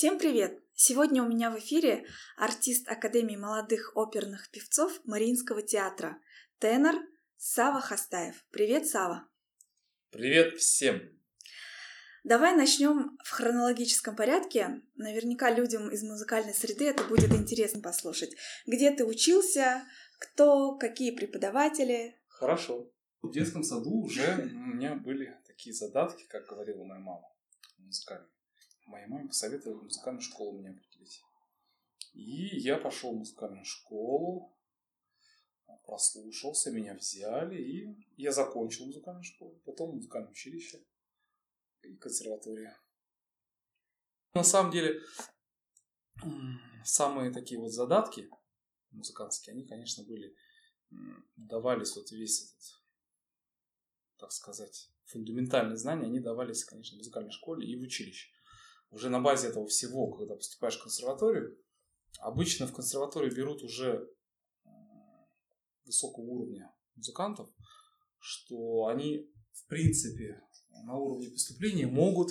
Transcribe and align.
Всем 0.00 0.18
привет! 0.18 0.58
Сегодня 0.72 1.22
у 1.22 1.28
меня 1.28 1.50
в 1.50 1.58
эфире 1.58 2.06
артист 2.38 2.88
Академии 2.88 3.36
молодых 3.36 3.92
оперных 3.94 4.50
певцов 4.50 4.98
Мариинского 5.04 5.60
театра, 5.60 6.16
тенор 6.58 6.94
Сава 7.36 7.82
Хастаев. 7.82 8.42
Привет, 8.50 8.86
Сава! 8.86 9.28
Привет 10.08 10.56
всем! 10.56 11.02
Давай 12.24 12.56
начнем 12.56 13.18
в 13.22 13.28
хронологическом 13.28 14.16
порядке. 14.16 14.80
Наверняка 14.94 15.50
людям 15.50 15.90
из 15.90 16.02
музыкальной 16.02 16.54
среды 16.54 16.88
это 16.88 17.04
будет 17.04 17.32
интересно 17.34 17.82
послушать. 17.82 18.34
Где 18.66 18.92
ты 18.92 19.04
учился, 19.04 19.84
кто, 20.18 20.78
какие 20.78 21.10
преподаватели? 21.10 22.18
Хорошо. 22.26 22.90
В 23.20 23.30
детском 23.32 23.62
саду 23.62 24.00
уже 24.04 24.48
у 24.50 24.76
меня 24.76 24.94
были 24.94 25.36
такие 25.46 25.74
задатки, 25.74 26.24
как 26.26 26.46
говорила 26.46 26.84
моя 26.84 27.00
мама, 27.00 27.28
музыкальные. 27.76 28.39
Моя 28.90 29.06
мама 29.06 29.28
посоветовала 29.28 29.78
в 29.78 29.84
музыкальную 29.84 30.20
школу 30.22 30.58
меня 30.58 30.72
определить. 30.72 31.22
И 32.12 32.58
я 32.58 32.76
пошел 32.76 33.12
в 33.12 33.18
музыкальную 33.18 33.64
школу, 33.64 34.52
прослушался, 35.86 36.72
меня 36.72 36.94
взяли, 36.94 37.62
и 37.62 38.06
я 38.16 38.32
закончил 38.32 38.86
музыкальную 38.86 39.22
школу, 39.22 39.60
потом 39.64 39.94
музыкальное 39.94 40.32
училище 40.32 40.84
и 41.82 41.94
консерватория. 41.96 42.76
На 44.34 44.42
самом 44.42 44.72
деле, 44.72 45.00
самые 46.84 47.32
такие 47.32 47.60
вот 47.60 47.72
задатки 47.72 48.28
музыкантские, 48.90 49.54
они, 49.54 49.66
конечно, 49.66 50.02
были, 50.02 50.34
давались 51.36 51.94
вот 51.94 52.10
весь 52.10 52.42
этот 52.42 52.80
так 54.18 54.32
сказать, 54.32 54.90
фундаментальные 55.06 55.78
знания, 55.78 56.06
они 56.06 56.20
давались, 56.20 56.64
конечно, 56.64 56.96
в 56.96 56.98
музыкальной 56.98 57.32
школе 57.32 57.66
и 57.66 57.74
в 57.74 57.82
училище. 57.82 58.28
Уже 58.90 59.08
на 59.08 59.20
базе 59.20 59.48
этого 59.48 59.66
всего, 59.66 60.12
когда 60.12 60.34
поступаешь 60.34 60.78
в 60.78 60.82
консерваторию, 60.82 61.58
обычно 62.18 62.66
в 62.66 62.72
консерваторию 62.72 63.34
берут 63.34 63.62
уже 63.62 64.08
высокого 65.84 66.24
уровня 66.24 66.74
музыкантов, 66.94 67.50
что 68.18 68.86
они, 68.86 69.30
в 69.52 69.66
принципе, 69.66 70.42
на 70.84 70.96
уровне 70.96 71.30
поступления 71.30 71.86
могут 71.86 72.30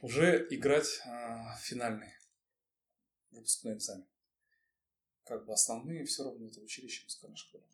уже 0.00 0.46
играть 0.50 1.00
э, 1.06 1.38
финальные 1.60 2.18
выпускные 3.30 3.76
экзамен. 3.76 4.06
Как 5.24 5.46
бы 5.46 5.52
основные 5.52 6.04
все 6.04 6.24
равно 6.24 6.46
это 6.46 6.60
училище 6.60 7.04
музыкальной 7.04 7.36
школы 7.36 7.64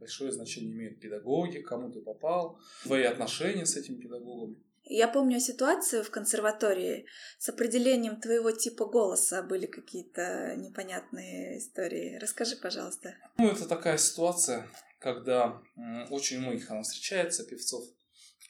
большое 0.00 0.32
значение 0.32 0.72
имеют 0.72 0.98
педагоги, 0.98 1.58
кому 1.58 1.92
ты 1.92 2.00
попал, 2.00 2.58
твои 2.82 3.04
отношения 3.04 3.66
с 3.66 3.76
этими 3.76 4.00
педагогами. 4.00 4.56
Я 4.92 5.06
помню 5.06 5.38
ситуацию 5.38 6.02
в 6.02 6.10
консерватории 6.10 7.06
с 7.38 7.48
определением 7.48 8.20
твоего 8.20 8.50
типа 8.50 8.86
голоса 8.86 9.40
были 9.40 9.66
какие-то 9.66 10.56
непонятные 10.56 11.58
истории. 11.58 12.18
Расскажи, 12.20 12.56
пожалуйста. 12.56 13.14
Ну, 13.38 13.46
это 13.52 13.68
такая 13.68 13.98
ситуация, 13.98 14.68
когда 14.98 15.62
очень 16.10 16.40
многих 16.40 16.68
она 16.72 16.82
встречается, 16.82 17.44
певцов, 17.44 17.84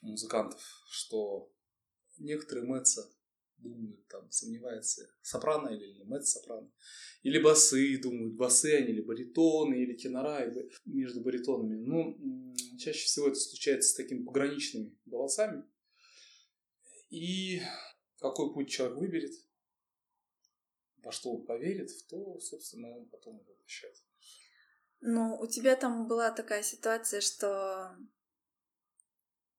музыкантов, 0.01 0.63
что 0.91 1.53
некоторые 2.17 2.67
мэтса 2.67 3.07
думают, 3.59 4.09
там, 4.09 4.31
сомневаются, 4.31 5.11
сопрано 5.21 5.69
или 5.69 5.93
не 5.93 6.05
мэтт-сопрано. 6.05 6.73
Или 7.23 7.39
басы 7.39 7.99
думают, 7.99 8.37
басы 8.37 8.77
они, 8.77 8.93
или 8.95 9.03
баритоны, 9.03 9.75
или 9.75 9.95
тенора, 9.95 10.43
или 10.47 10.71
между 10.87 11.21
баритонами. 11.21 11.77
Но 11.77 12.15
ну, 12.19 12.57
чаще 12.79 13.05
всего 13.05 13.27
это 13.29 13.37
случается 13.37 13.91
с 13.91 13.95
такими 13.95 14.25
пограничными 14.25 14.97
голосами. 15.05 15.65
И 17.11 17.61
какой 18.19 18.53
путь 18.55 18.71
человек 18.71 18.99
выберет, 18.99 19.33
во 20.99 21.13
что 21.13 21.33
он 21.35 21.45
поверит, 21.45 21.91
в 21.91 22.07
то, 22.07 22.39
собственно, 22.41 22.89
он 22.97 23.09
потом 23.09 23.39
и 23.39 23.45
воплощает. 23.45 23.97
Ну, 25.01 25.37
у 25.41 25.47
тебя 25.47 25.77
там 25.77 26.07
была 26.07 26.31
такая 26.31 26.63
ситуация, 26.63 27.21
что 27.21 27.97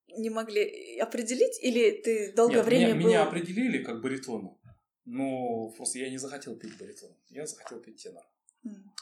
не 0.06 0.30
могли 0.30 0.98
определить, 0.98 1.58
или 1.62 2.02
ты 2.02 2.32
долгое 2.32 2.56
Нет, 2.56 2.66
время 2.66 2.86
меня, 2.92 2.94
был... 2.94 3.08
меня 3.08 3.22
определили 3.24 3.82
как 3.82 4.00
баритону, 4.02 4.60
но 5.04 5.70
просто 5.70 5.98
я 5.98 6.10
не 6.10 6.18
захотел 6.18 6.56
петь 6.56 6.78
баритон, 6.78 7.16
я 7.28 7.46
захотел 7.46 7.80
петь 7.80 8.02
тенор. 8.02 8.24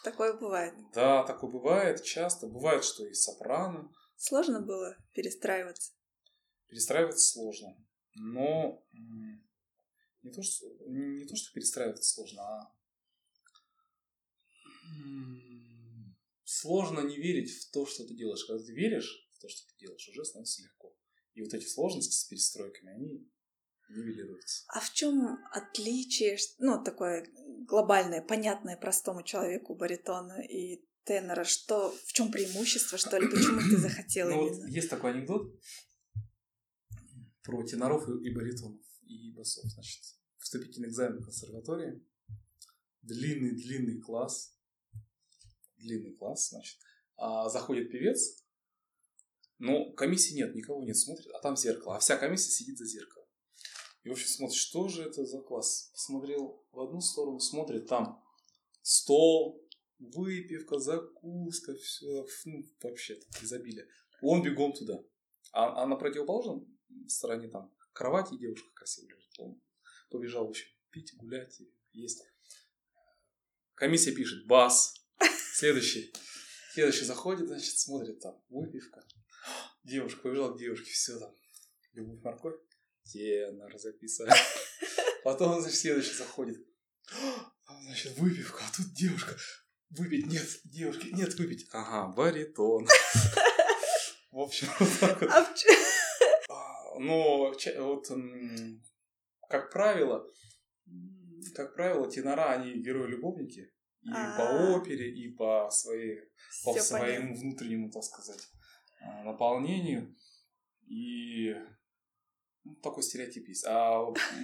Такое 0.02 0.32
бывает. 0.32 0.74
Да, 0.94 1.22
такое 1.24 1.50
бывает 1.50 2.02
часто. 2.02 2.46
Бывает, 2.46 2.82
что 2.82 3.04
и 3.04 3.12
сопрано. 3.12 3.92
Сложно 4.16 4.62
было 4.62 4.96
перестраиваться? 5.12 5.92
Перестраиваться 6.68 7.32
сложно. 7.32 7.76
Но 8.14 8.84
не 10.22 10.30
то, 10.30 10.42
что, 10.42 10.66
не 10.86 11.24
то, 11.24 11.36
что 11.36 11.52
перестраиваться 11.52 12.14
сложно, 12.14 12.42
а 12.42 12.74
сложно 16.44 17.00
не 17.00 17.16
верить 17.16 17.50
в 17.50 17.70
то, 17.70 17.86
что 17.86 18.04
ты 18.04 18.14
делаешь. 18.14 18.44
Когда 18.44 18.62
ты 18.62 18.72
веришь 18.72 19.28
в 19.32 19.40
то, 19.40 19.48
что 19.48 19.66
ты 19.68 19.74
делаешь, 19.78 20.08
уже 20.08 20.24
становится 20.24 20.62
легко. 20.62 20.94
И 21.34 21.42
вот 21.42 21.54
эти 21.54 21.64
сложности 21.64 22.14
с 22.14 22.24
перестройками, 22.24 22.92
они 22.92 23.30
нивелируются. 23.88 24.64
А 24.68 24.80
в 24.80 24.92
чем 24.92 25.38
отличие, 25.52 26.38
ну, 26.58 26.82
такое 26.82 27.26
глобальное, 27.66 28.22
понятное 28.22 28.76
простому 28.76 29.22
человеку 29.22 29.74
баритона 29.74 30.42
и 30.42 30.84
тенора? 31.04 31.44
Что, 31.44 31.90
в 32.06 32.12
чем 32.12 32.30
преимущество, 32.30 32.98
что 32.98 33.18
ли? 33.18 33.28
Почему 33.28 33.60
ты 33.60 33.76
захотел 33.76 34.28
ну, 34.28 34.46
именно? 34.46 34.60
Вот 34.60 34.68
есть 34.68 34.90
такой 34.90 35.12
анекдот 35.12 35.54
про 37.42 37.62
теноров 37.62 38.08
и 38.08 38.30
баритонов, 38.30 38.80
и 39.02 39.32
басов. 39.32 39.64
Значит, 39.64 40.00
вступительный 40.38 40.88
экзамен 40.88 41.20
в 41.20 41.24
консерватории, 41.24 42.02
длинный-длинный 43.02 44.00
класс, 44.00 44.56
длинный 45.76 46.14
класс, 46.14 46.50
значит, 46.50 46.78
а 47.16 47.48
заходит 47.48 47.90
певец, 47.90 48.44
но 49.58 49.92
комиссии 49.92 50.34
нет, 50.34 50.54
никого 50.54 50.82
нет, 50.82 50.96
смотрит, 50.96 51.28
а 51.34 51.40
там 51.40 51.56
зеркало, 51.56 51.96
а 51.96 52.00
вся 52.00 52.16
комиссия 52.16 52.50
сидит 52.50 52.78
за 52.78 52.86
зеркалом. 52.86 53.28
И, 54.02 54.08
в 54.08 54.12
общем, 54.12 54.28
смотрит, 54.28 54.56
что 54.56 54.88
же 54.88 55.02
это 55.02 55.26
за 55.26 55.40
класс? 55.40 55.90
Посмотрел 55.92 56.64
в 56.72 56.80
одну 56.80 57.00
сторону, 57.02 57.38
смотрит, 57.38 57.86
там 57.86 58.24
стол, 58.80 59.62
выпивка, 59.98 60.78
закуска, 60.78 61.74
все, 61.76 62.26
ну, 62.46 62.64
вообще 62.82 63.20
изобилие. 63.42 63.86
Он 64.22 64.42
бегом 64.42 64.72
туда. 64.72 65.02
А, 65.52 65.82
а 65.82 65.86
на 65.86 65.96
противоположном 65.96 66.66
стороне 67.08 67.48
там 67.48 67.72
кровать 67.92 68.32
и 68.32 68.38
девушка 68.38 68.68
красивая 68.74 69.14
лежит. 69.14 69.38
Он 69.38 69.60
побежал, 70.10 70.46
в 70.46 70.50
общем, 70.50 70.66
пить, 70.90 71.14
гулять, 71.16 71.60
есть. 71.92 72.22
Комиссия 73.74 74.12
пишет 74.12 74.46
бас. 74.46 74.94
Следующий. 75.54 76.12
Следующий 76.72 77.04
заходит, 77.04 77.48
значит, 77.48 77.78
смотрит 77.78 78.20
там 78.20 78.40
выпивка. 78.48 79.04
Девушка 79.82 80.20
побежала 80.20 80.54
к 80.54 80.58
девушке, 80.58 80.90
все 80.90 81.18
там. 81.18 81.34
Любовь, 81.92 82.22
морковь. 82.22 82.60
Тенор 83.04 83.76
записывает. 83.78 84.34
Потом, 85.24 85.60
значит, 85.60 85.78
следующий 85.78 86.14
заходит. 86.14 86.64
Значит, 87.82 88.16
выпивка, 88.18 88.62
а 88.64 88.76
тут 88.76 88.92
девушка. 88.92 89.36
Выпить 89.90 90.26
нет, 90.26 90.46
девушки, 90.64 91.08
нет, 91.08 91.34
выпить. 91.34 91.68
Ага, 91.72 92.12
баритон. 92.12 92.86
В 94.30 94.38
общем, 94.38 94.68
вот 94.78 94.88
так 95.00 95.20
вот. 95.20 95.30
Но 97.00 97.52
вот, 97.78 98.08
как 99.48 99.72
правило, 99.72 100.30
как 101.54 101.74
правило, 101.74 102.10
тенора, 102.10 102.52
они 102.52 102.74
герои-любовники. 102.74 103.72
И 104.02 104.10
по 104.10 104.74
опере, 104.74 105.10
и 105.14 105.30
по, 105.34 105.70
своей, 105.70 106.20
по 106.64 106.74
своему 106.78 107.34
внутреннему, 107.34 107.90
так 107.90 108.02
сказать, 108.02 108.40
а, 109.02 109.24
наполнению. 109.24 110.14
И 110.86 111.54
ну, 112.64 112.76
такой 112.76 113.02
стереотип 113.02 113.48
есть. 113.48 113.64
А 113.66 114.02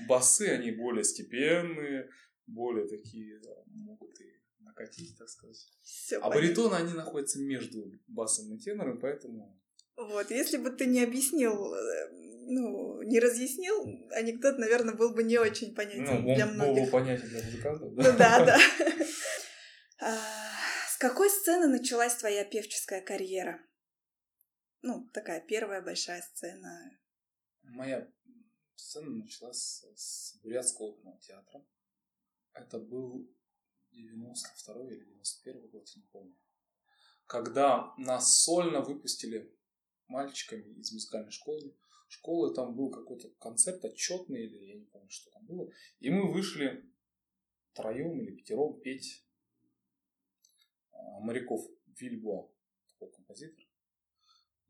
басы, 0.09 0.49
они 0.49 0.71
более 0.73 1.05
степенные, 1.05 2.09
более 2.47 2.87
такие, 2.87 3.41
да, 3.41 3.51
могут 3.67 4.21
и 4.21 4.43
накатить, 4.59 5.17
так 5.19 5.29
сказать. 5.29 5.57
Все 5.83 6.19
а 6.19 6.29
баритоны, 6.29 6.75
они 6.75 6.93
находятся 6.93 7.41
между 7.41 7.91
басом 8.07 8.55
и 8.55 8.59
тенором, 8.59 8.99
поэтому... 9.01 9.59
Вот, 9.97 10.31
если 10.31 10.59
бы 10.59 10.71
ты 10.71 10.85
не 10.85 11.03
объяснил, 11.03 11.73
э, 11.73 12.26
ну, 12.47 13.03
не 13.03 13.19
разъяснил, 13.21 14.09
анекдот, 14.13 14.59
наверное, 14.59 14.95
был 14.95 15.13
бы 15.15 15.23
не 15.23 15.39
очень 15.39 15.75
понятен 15.75 16.23
ну, 16.23 16.35
для 16.35 16.47
многих. 16.47 16.75
был 16.75 16.85
бы 16.85 16.91
понятен 16.91 17.29
для 17.29 17.43
музыкантов, 17.43 17.95
да? 17.95 18.03
Ну 18.03 18.19
да, 18.19 18.45
да. 18.45 18.59
А, 19.99 20.15
с 20.91 20.99
какой 20.99 21.31
сцены 21.31 21.69
началась 21.69 22.15
твоя 22.17 22.45
певческая 22.45 23.01
карьера? 23.01 23.65
Ну, 24.83 25.09
такая 25.15 25.41
первая 25.41 25.81
большая 25.81 26.21
сцена. 26.21 27.01
Моя 27.63 28.07
сцена 28.75 29.09
началась 29.11 29.85
с 29.95 30.39
Бурятского 30.43 30.91
оперного 30.91 31.19
театра. 31.19 31.65
Это 32.53 32.79
был 32.79 33.27
92 33.93 34.93
или 34.93 35.05
91 35.05 35.69
год, 35.71 35.89
не 35.97 36.03
помню. 36.03 36.37
Когда 37.27 37.95
нас 37.97 38.43
сольно 38.43 38.83
выпустили 38.83 39.57
мальчиками 40.09 40.79
из 40.79 40.93
музыкальной 40.93 41.33
школы 41.33 41.75
школы, 42.09 42.55
там 42.55 42.75
был 42.75 42.91
какой-то 42.91 43.29
концерт 43.39 43.85
отчетный, 43.85 44.45
или 44.45 44.65
я 44.65 44.75
не 44.75 44.85
помню, 44.87 45.11
что 45.11 45.31
там 45.31 45.45
было. 45.47 45.71
И 46.01 46.11
мы 46.11 46.33
вышли 46.33 46.85
троем 47.75 48.21
или 48.21 48.35
пятером 48.35 48.81
петь 48.81 49.25
а, 50.93 51.21
моряков 51.21 51.67
Вильбо, 51.99 52.51
такой 52.89 53.11
композитор. 53.13 53.65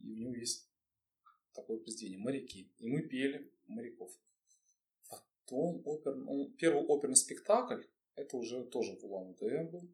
И 0.01 0.11
у 0.11 0.15
него 0.15 0.35
есть 0.35 0.69
такое 1.55 1.79
произведение 1.79 2.19
«Моряки». 2.19 2.71
И 2.79 2.87
мы 2.87 3.03
пели 3.03 3.51
моряков. 3.67 4.13
Потом 5.09 5.83
опер... 5.85 6.15
ну, 6.15 6.53
первый 6.59 6.85
оперный 6.85 7.17
спектакль, 7.17 7.83
это 8.15 8.37
уже 8.37 8.65
тоже 8.65 8.95
в 8.97 9.05
Улан-Удэ 9.05 9.65
был. 9.65 9.89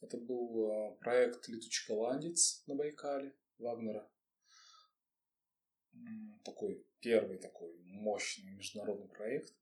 Это 0.00 0.16
был 0.16 0.70
а, 0.70 0.90
проект 0.96 1.48
«Летучий 1.48 1.86
голландец» 1.88 2.62
на 2.66 2.74
Байкале 2.74 3.34
Вагнера. 3.58 4.08
Такой 6.44 6.84
первый 7.00 7.38
такой 7.38 7.76
мощный 7.78 8.52
международный 8.52 9.08
проект 9.08 9.54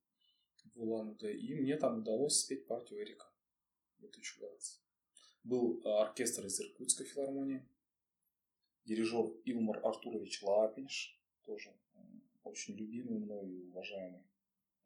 в 0.74 0.82
Улан-Удэ. 0.82 1.34
И 1.34 1.54
мне 1.54 1.76
там 1.76 1.98
удалось 1.98 2.40
спеть 2.40 2.66
партию 2.66 3.02
Эрика 3.02 3.26
«Летучий 3.98 4.38
голландец». 4.38 4.80
Был 5.44 5.80
а, 5.84 6.02
оркестр 6.02 6.46
из 6.46 6.60
Иркутской 6.60 7.06
филармонии, 7.06 7.66
дирижер 8.84 9.26
Илмар 9.44 9.84
Артурович 9.84 10.42
Лапинш, 10.42 11.18
тоже 11.44 11.74
очень 12.44 12.74
любимый 12.74 13.18
мной 13.18 13.48
и 13.48 13.62
уважаемый 13.68 14.22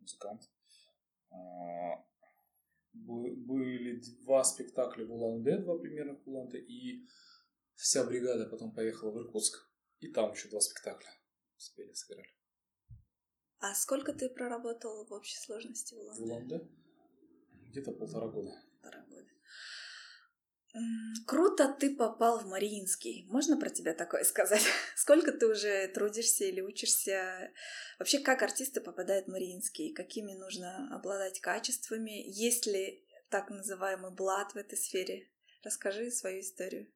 музыкант. 0.01 0.51
А, 1.31 2.05
были 2.93 4.01
два 4.25 4.45
спектакля 4.45 5.05
в 5.07 5.13
Улан-Удэ, 5.13 5.59
два 5.59 5.79
примерных 5.79 6.25
в 6.25 6.29
улан 6.29 6.49
и 6.55 7.07
вся 7.75 8.05
бригада 8.05 8.47
потом 8.47 8.73
поехала 8.73 9.11
в 9.11 9.19
Иркутск, 9.19 9.69
и 10.01 10.09
там 10.09 10.33
еще 10.33 10.49
два 10.49 10.61
спектакля 10.61 11.11
спели, 11.63 11.93
сыграли. 11.93 12.29
А 13.59 13.75
сколько 13.75 14.13
ты 14.13 14.29
проработал 14.29 15.07
в 15.07 15.13
общей 15.13 15.37
сложности 15.37 15.95
в 15.95 15.99
Улан-Удэ? 15.99 16.25
В 16.25 16.27
Улан-Удэ? 16.27 16.69
Где-то 17.71 17.93
полтора 17.93 18.27
года. 18.29 18.51
Полтора 18.81 19.05
года. 19.05 19.29
Круто 21.27 21.77
ты 21.79 21.95
попал 21.95 22.41
в 22.41 22.47
Мариинский. 22.47 23.27
Можно 23.29 23.59
про 23.59 23.71
тебя 23.71 23.95
такое 23.95 24.25
сказать? 24.25 24.65
Сколько 24.97 25.33
ты 25.33 25.47
уже 25.47 25.87
трудишься 25.89 26.45
или 26.45 26.61
учишься? 26.61 27.53
Вообще, 27.99 28.19
как 28.19 28.43
артисты 28.43 28.81
попадают 28.81 29.27
в 29.27 29.31
Мариинский? 29.31 29.93
Какими 29.93 30.33
нужно 30.33 30.95
обладать 30.95 31.41
качествами? 31.41 32.25
Есть 32.27 32.67
ли 32.67 33.05
так 33.31 33.51
называемый 33.51 34.11
блат 34.11 34.55
в 34.55 34.57
этой 34.57 34.77
сфере? 34.77 35.31
Расскажи 35.63 36.11
свою 36.11 36.41
историю. 36.41 36.91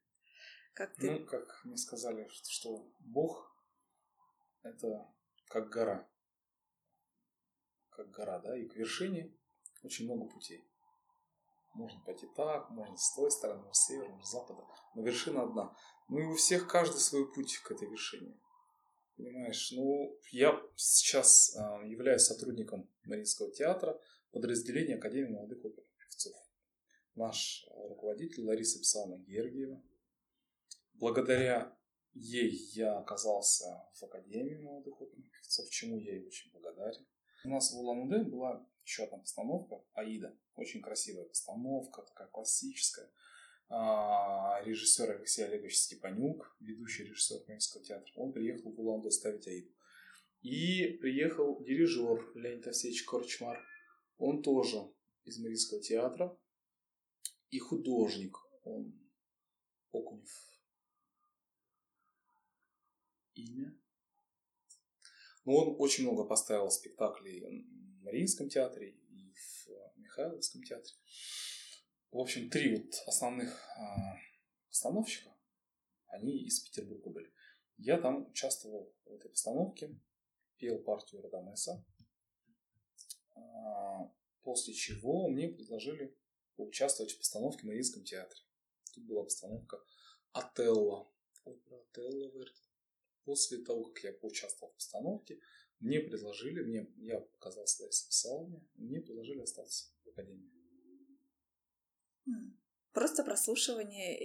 Как 0.72 0.94
ты... 0.96 1.10
Ну, 1.10 1.26
как 1.26 1.60
мне 1.64 1.76
сказали, 1.76 2.28
что 2.42 2.90
Бог— 2.98 3.56
это 4.68 5.06
как 5.48 5.68
гора. 5.70 6.08
Как 7.90 8.10
гора, 8.10 8.38
да, 8.40 8.56
и 8.56 8.66
к 8.66 8.76
вершине 8.76 9.34
очень 9.82 10.04
много 10.04 10.26
путей. 10.26 10.68
Можно 11.74 12.00
пойти 12.00 12.26
так, 12.34 12.70
можно 12.70 12.96
с 12.96 13.14
той 13.14 13.30
стороны, 13.30 13.60
можно 13.60 13.74
с 13.74 13.86
севера, 13.86 14.08
можно 14.08 14.24
с 14.24 14.30
запада. 14.30 14.62
Но 14.94 15.02
вершина 15.02 15.42
одна. 15.42 15.76
Ну 16.08 16.18
и 16.18 16.24
у 16.24 16.34
всех 16.34 16.68
каждый 16.68 16.98
свой 16.98 17.30
путь 17.32 17.58
к 17.58 17.70
этой 17.70 17.88
вершине. 17.88 18.38
Понимаешь, 19.16 19.72
ну, 19.72 20.18
я 20.30 20.60
сейчас 20.74 21.56
э, 21.56 21.88
являюсь 21.88 22.22
сотрудником 22.22 22.88
Мариинского 23.04 23.50
театра, 23.50 23.98
подразделения 24.30 24.96
Академии 24.96 25.32
молодых 25.32 25.64
оперных 25.64 25.96
певцов. 25.96 26.34
Наш 27.14 27.66
руководитель 27.70 28.44
Лариса 28.44 28.78
Писановна 28.78 29.22
Гергиева. 29.24 29.82
Благодаря 30.94 31.75
ей 32.16 32.50
я 32.74 32.98
оказался 32.98 33.88
в 33.94 34.02
Академии 34.02 34.56
молодых 34.56 35.00
оперных 35.00 35.30
певцов, 35.30 35.68
чему 35.70 35.98
я 35.98 36.14
ей 36.14 36.26
очень 36.26 36.50
благодарен. 36.50 37.06
У 37.44 37.48
нас 37.48 37.72
в 37.72 37.76
Улан-Удэ 37.76 38.24
была 38.24 38.66
еще 38.84 39.04
одна 39.04 39.18
постановка 39.18 39.82
«Аида». 39.92 40.36
Очень 40.56 40.80
красивая 40.80 41.24
постановка, 41.24 42.02
такая 42.02 42.28
классическая. 42.28 43.10
А, 43.68 44.62
режиссер 44.64 45.10
Алексей 45.10 45.44
Олегович 45.44 45.76
Степанюк, 45.76 46.56
ведущий 46.60 47.04
режиссер 47.04 47.42
Мариинского 47.46 47.84
театра, 47.84 48.12
он 48.16 48.32
приехал 48.32 48.72
в 48.72 48.80
Улан-Удэ 48.80 49.10
ставить 49.10 49.46
«Аиду». 49.46 49.70
И 50.42 50.98
приехал 51.00 51.62
дирижер 51.62 52.30
Леонид 52.34 52.66
Овсеевич 52.66 53.04
Корчмар. 53.04 53.60
Он 54.19 54.42
тоже 54.42 54.88
из 55.24 55.38
Мариинского 55.38 55.80
театра. 55.80 56.38
И 57.50 57.58
художник, 57.58 58.36
он 58.64 58.92
Окунев. 59.92 60.56
Имя? 63.36 63.78
Ну, 65.44 65.54
он 65.54 65.76
очень 65.78 66.04
много 66.04 66.24
поставил 66.24 66.70
спектаклей 66.70 67.40
Мариинском 68.02 68.48
театре 68.48 68.90
и 68.90 69.32
в 69.32 69.98
Михайловском 69.98 70.62
театре. 70.62 70.94
В 72.10 72.18
общем, 72.18 72.50
три 72.50 72.74
вот 72.74 72.94
основных 73.06 73.62
а, 73.76 74.16
постановщика, 74.68 75.36
они 76.06 76.44
из 76.44 76.60
Петербурга 76.60 77.10
были. 77.10 77.32
Я 77.76 78.00
там 78.00 78.30
участвовал 78.30 78.94
в 79.04 79.12
этой 79.12 79.30
постановке, 79.30 79.94
пел 80.56 80.78
партию 80.78 81.22
Радамеса, 81.22 81.84
а, 83.34 84.10
после 84.42 84.72
чего 84.72 85.28
мне 85.28 85.48
предложили 85.48 86.16
поучаствовать 86.56 87.12
в 87.12 87.18
постановке 87.18 87.62
в 87.62 87.66
Мариинском 87.66 88.02
театре. 88.02 88.40
Тут 88.94 89.04
была 89.04 89.24
постановка 89.24 89.78
Отелло, 90.32 91.12
опера 91.44 91.80
Отелло 91.82 92.30
Верди. 92.30 92.65
После 93.26 93.58
того, 93.58 93.84
как 93.84 94.05
я 94.05 94.12
поучаствовал 94.12 94.73
в 94.73 94.76
постановке, 94.76 95.40
мне 95.81 96.00
предложили, 96.00 96.62
мне, 96.62 96.87
я 96.96 97.20
показал 97.20 97.67
свои 97.67 97.90
списания, 97.90 98.64
мне 98.76 99.00
предложили 99.00 99.40
остаться 99.40 99.93
в 100.05 100.08
академии. 100.08 100.50
Просто 102.93 103.25
прослушивание 103.25 104.17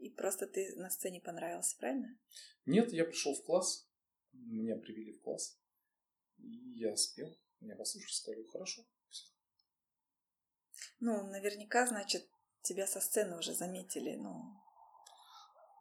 и 0.00 0.10
просто 0.10 0.46
ты 0.46 0.76
на 0.76 0.90
сцене 0.90 1.20
понравился, 1.20 1.76
правильно? 1.78 2.18
Нет, 2.66 2.92
я 2.92 3.04
пришел 3.04 3.34
в 3.34 3.42
класс, 3.42 3.90
меня 4.32 4.76
привели 4.76 5.12
в 5.12 5.22
класс, 5.22 5.58
и 6.36 6.78
я 6.78 6.94
спел, 6.96 7.36
меня 7.60 7.74
послушали, 7.76 8.12
сказали, 8.12 8.44
хорошо, 8.44 8.86
все. 9.08 9.26
Ну, 11.00 11.26
наверняка, 11.26 11.86
значит, 11.86 12.28
тебя 12.62 12.86
со 12.86 13.00
сцены 13.00 13.38
уже 13.38 13.54
заметили, 13.54 14.14
ну... 14.16 14.67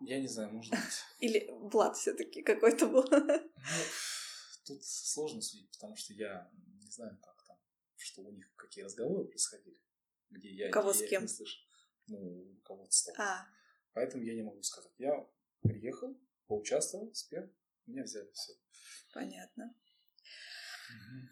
Я 0.01 0.19
не 0.19 0.27
знаю, 0.27 0.51
может 0.53 0.71
быть. 0.71 0.81
Или 1.19 1.49
Влад 1.51 1.95
все 1.97 2.13
таки 2.13 2.41
какой-то 2.41 2.87
был. 2.87 3.05
Ну, 4.69 4.75
Тут 4.75 4.85
сложно 4.85 5.41
судить, 5.41 5.71
потому 5.71 5.95
что 5.95 6.11
я 6.13 6.51
не 6.81 6.91
знаю, 6.91 7.17
как 7.21 7.41
там, 7.47 7.57
что 7.95 8.21
у 8.21 8.31
них, 8.33 8.53
какие 8.57 8.83
разговоры 8.83 9.23
происходили, 9.23 9.79
где 10.29 10.49
я, 10.49 10.69
Кого 10.71 10.91
где 10.91 11.05
с 11.05 11.09
кем? 11.09 11.21
не 11.21 11.27
слышу. 11.29 11.57
Ну, 12.07 12.59
кого-то 12.65 13.13
А. 13.17 13.47
Поэтому 13.93 14.23
я 14.23 14.35
не 14.35 14.41
могу 14.41 14.61
сказать. 14.63 14.91
Я 14.97 15.25
приехал, 15.61 16.19
поучаствовал, 16.47 17.13
спел, 17.13 17.49
меня 17.85 18.03
взяли 18.03 18.29
все. 18.33 18.53
Понятно. 19.13 19.73
Угу. 20.89 21.29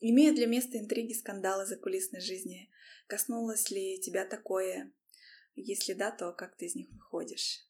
Имеют 0.00 0.38
ли 0.38 0.46
место 0.46 0.78
интриги, 0.78 1.12
скандалы 1.12 1.66
закулисной 1.66 2.20
жизни? 2.20 2.70
Коснулось 3.06 3.70
ли 3.70 4.00
тебя 4.00 4.26
такое? 4.26 4.92
Если 5.54 5.92
да, 5.92 6.10
то 6.10 6.32
как 6.32 6.56
ты 6.56 6.66
из 6.66 6.74
них 6.74 6.90
выходишь? 6.90 7.66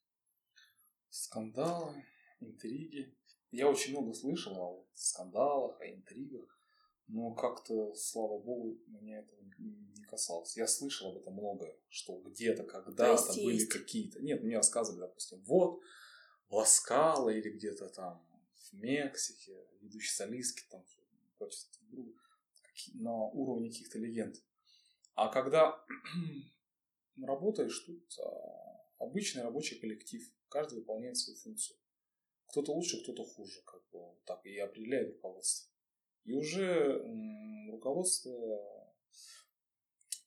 Скандалы, 1.14 2.04
интриги. 2.40 3.16
Я 3.52 3.71
очень 3.71 3.92
много 3.92 4.12
слышал 4.14 4.52
о 4.59 4.88
скандалах, 4.94 5.80
о 5.80 5.87
интригах, 5.87 6.59
но 7.06 7.33
как-то, 7.35 7.94
слава 7.94 8.40
богу, 8.40 8.80
меня 8.88 9.21
это 9.21 9.33
не 9.59 10.02
касалось. 10.06 10.56
Я 10.56 10.66
слышал 10.66 11.12
об 11.12 11.18
этом 11.18 11.35
многое, 11.35 11.78
что 11.88 12.18
где-то, 12.18 12.64
когда-то 12.64 13.33
были 13.33 13.54
есть. 13.54 13.68
какие-то... 13.68 14.21
Нет, 14.23 14.42
мне 14.42 14.56
рассказывали, 14.56 15.02
допустим, 15.02 15.40
вот, 15.44 15.80
в 16.49 16.54
Ласкало 16.54 17.28
или 17.28 17.49
где-то 17.49 17.90
там 17.90 18.26
в 18.56 18.73
Мексике, 18.73 19.56
ведущий 19.83 20.12
солистки 20.12 20.64
там 20.68 20.85
против 21.38 21.61
на 22.94 23.14
уровне 23.28 23.71
каких-то 23.71 24.00
легенд. 24.00 24.35
А 25.14 25.28
когда 25.28 25.80
работаешь, 27.23 27.78
тут 27.87 28.18
а, 28.18 28.75
обычный 28.99 29.44
рабочий 29.44 29.78
коллектив, 29.78 30.28
каждый 30.54 30.78
выполняет 30.78 31.16
свою 31.16 31.37
функцию. 31.37 31.76
Кто-то 32.46 32.73
лучше, 32.73 33.02
кто-то 33.02 33.25
хуже, 33.25 33.61
как 33.62 33.82
бы 33.90 34.16
так 34.25 34.46
и 34.46 34.56
определяет 34.58 35.16
руководство. 35.16 35.68
И 36.23 36.32
уже 36.32 37.02
руководство, 37.73 38.32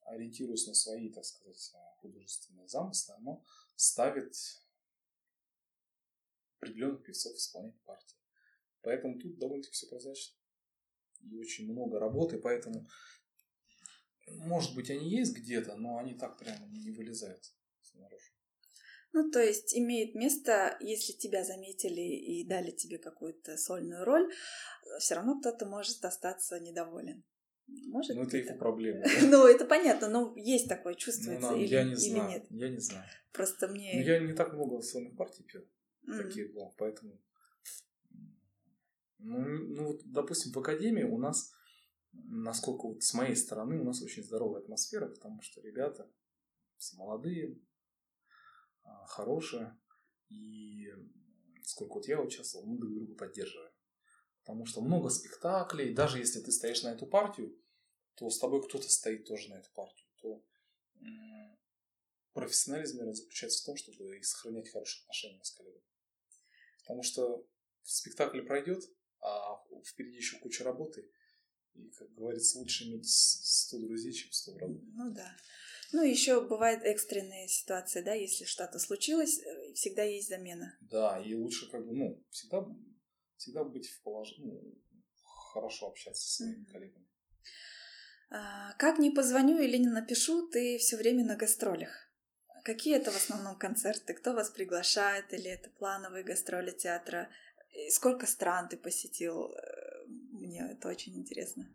ориентируясь 0.02 0.68
на 0.68 0.74
свои, 0.74 1.10
так 1.10 1.24
сказать, 1.24 1.74
художественные 2.02 2.68
замыслы, 2.68 3.16
оно 3.16 3.46
ставит 3.78 4.36
определенных 6.60 7.06
певцов 7.06 7.38
исполнять 7.38 7.80
партии. 7.84 8.18
Поэтому 8.82 9.18
тут 9.18 9.40
довольно-таки 9.40 9.74
все 9.74 9.88
прозрачно. 9.88 10.36
И 11.22 11.38
очень 11.38 11.72
много 11.72 12.00
работы, 12.00 12.38
поэтому, 12.38 12.86
может 14.28 14.76
быть, 14.76 14.90
они 14.90 15.10
есть 15.10 15.34
где-то, 15.38 15.78
но 15.78 16.00
они 16.00 16.16
так 16.16 16.38
прямо 16.38 16.68
не 16.68 16.92
вылезают 16.92 17.56
снаружи. 17.82 18.37
Ну, 19.18 19.32
то 19.32 19.40
есть 19.44 19.76
имеет 19.76 20.14
место, 20.14 20.78
если 20.80 21.12
тебя 21.12 21.44
заметили 21.44 22.02
и 22.02 22.48
дали 22.48 22.70
тебе 22.70 23.00
какую-то 23.00 23.58
сольную 23.58 24.06
роль, 24.06 24.32
все 25.00 25.16
равно 25.16 25.40
кто-то 25.40 25.66
может 25.66 26.06
остаться 26.06 26.60
недоволен. 26.60 27.24
Может 27.66 28.16
ну, 28.16 28.22
это 28.22 28.38
их 28.38 28.60
проблема. 28.60 29.04
ну, 29.32 29.48
это 29.48 29.66
понятно, 29.66 30.08
но 30.08 30.36
есть 30.36 30.70
такое, 30.70 30.94
Ну, 30.94 31.00
чувствуется 31.00 31.50
нам- 31.50 31.60
или, 31.60 31.68
я 31.68 31.84
не 31.84 31.94
или 31.94 31.98
знаю. 31.98 32.30
нет. 32.30 32.46
Я 32.52 32.70
не 32.70 32.78
знаю. 32.80 33.06
Просто 33.32 33.68
Ну, 33.68 33.74
мне... 33.74 34.04
я 34.04 34.20
не 34.20 34.34
так 34.34 34.54
много 34.54 34.82
сольных 34.82 35.18
партий 35.18 35.42
пел, 35.42 35.64
М, 36.08 36.18
таких 36.18 36.54
было, 36.54 36.72
поэтому... 36.78 37.20
Ну, 39.18 39.40
ну, 39.40 39.88
вот, 39.88 40.02
допустим, 40.06 40.52
в 40.52 40.60
академии 40.60 41.04
у 41.04 41.18
нас, 41.18 41.52
насколько 42.12 42.86
вот 42.88 43.02
с 43.02 43.16
моей 43.16 43.36
стороны, 43.36 43.80
у 43.82 43.84
нас 43.84 44.00
очень 44.04 44.24
здоровая 44.24 44.62
атмосфера, 44.62 45.08
потому 45.08 45.42
что 45.42 45.60
ребята 45.62 46.08
все 46.78 46.96
молодые, 46.98 47.58
хорошие, 49.08 49.78
и 50.30 50.92
сколько 51.64 51.96
вот 51.96 52.08
я 52.08 52.22
участвовал, 52.22 52.66
мы 52.66 52.78
друг 52.78 52.94
друга 52.94 53.16
поддерживаем. 53.16 53.72
Потому 54.42 54.66
что 54.66 54.82
много 54.82 55.10
спектаклей, 55.10 55.94
даже 55.94 56.20
если 56.20 56.40
ты 56.40 56.52
стоишь 56.52 56.84
на 56.84 56.90
эту 56.94 57.06
партию, 57.06 57.54
то 58.16 58.30
с 58.30 58.40
тобой 58.40 58.64
кто-то 58.64 58.90
стоит 58.90 59.26
тоже 59.26 59.50
на 59.50 59.56
эту 59.56 59.70
партию, 59.74 60.08
то 60.22 60.44
профессионализм, 62.34 62.98
наверное, 62.98 63.16
заключается 63.16 63.64
в 63.64 63.66
том, 63.66 63.78
чтобы 63.78 64.18
и 64.18 64.22
сохранять 64.22 64.70
хорошие 64.70 65.02
отношения 65.04 65.44
с 65.44 65.52
коллегами. 65.52 65.84
Потому 66.80 67.04
что 67.04 67.48
спектакль 67.84 68.42
пройдет, 68.42 68.84
а 69.22 69.58
впереди 69.84 70.18
еще 70.18 70.38
куча 70.38 70.64
работы. 70.64 71.10
И, 71.74 71.90
как 71.90 72.14
говорится, 72.14 72.60
лучше 72.60 72.86
иметь 72.86 73.08
с- 73.08 73.66
100 73.68 73.80
друзей, 73.80 74.14
чем 74.14 74.32
100 74.32 74.54
врагов. 74.54 74.82
Ну 74.94 75.12
да. 75.14 75.36
Ну, 75.94 76.04
еще 76.04 76.42
бывают 76.42 76.84
экстренные 76.84 77.48
ситуации, 77.48 78.02
да, 78.02 78.14
если 78.14 78.44
что-то 78.46 78.78
случилось, 78.80 79.40
э, 79.40 79.74
всегда 79.74 80.04
есть 80.04 80.28
замена. 80.30 80.78
Да, 80.82 81.20
и 81.20 81.34
лучше 81.34 81.70
как 81.72 81.86
бы, 81.86 81.94
ну, 81.94 82.24
всегда, 82.30 82.68
всегда 83.38 83.64
быть 83.64 83.88
в 83.90 84.02
положении, 84.04 84.60
ну, 84.62 84.76
хорошо 85.24 85.88
общаться 85.88 86.22
со 86.24 86.36
своими 86.36 86.56
Мгм. 86.58 86.66
коллегами. 86.66 87.08
А, 88.30 88.74
как 88.74 89.00
не 89.00 89.12
позвоню 89.12 89.60
или 89.60 89.78
не 89.78 89.88
напишу, 89.88 90.48
ты 90.50 90.78
все 90.78 90.98
время 90.98 91.24
на 91.24 91.38
гастролях. 91.38 92.12
Какие 92.66 92.98
это 92.98 93.12
в 93.12 93.16
основном 93.16 93.58
концерты? 93.58 94.14
Кто 94.14 94.34
вас 94.34 94.50
приглашает? 94.50 95.34
Или 95.34 95.50
это 95.50 95.70
плановые 95.70 96.26
гастроли 96.26 96.72
театра? 96.72 97.30
И 97.72 97.90
сколько 97.92 98.26
стран 98.26 98.68
ты 98.68 98.76
посетил? 98.76 99.54
Э, 99.54 100.06
Мне 100.08 100.68
это 100.72 100.90
очень 100.90 101.16
интересно. 101.18 101.74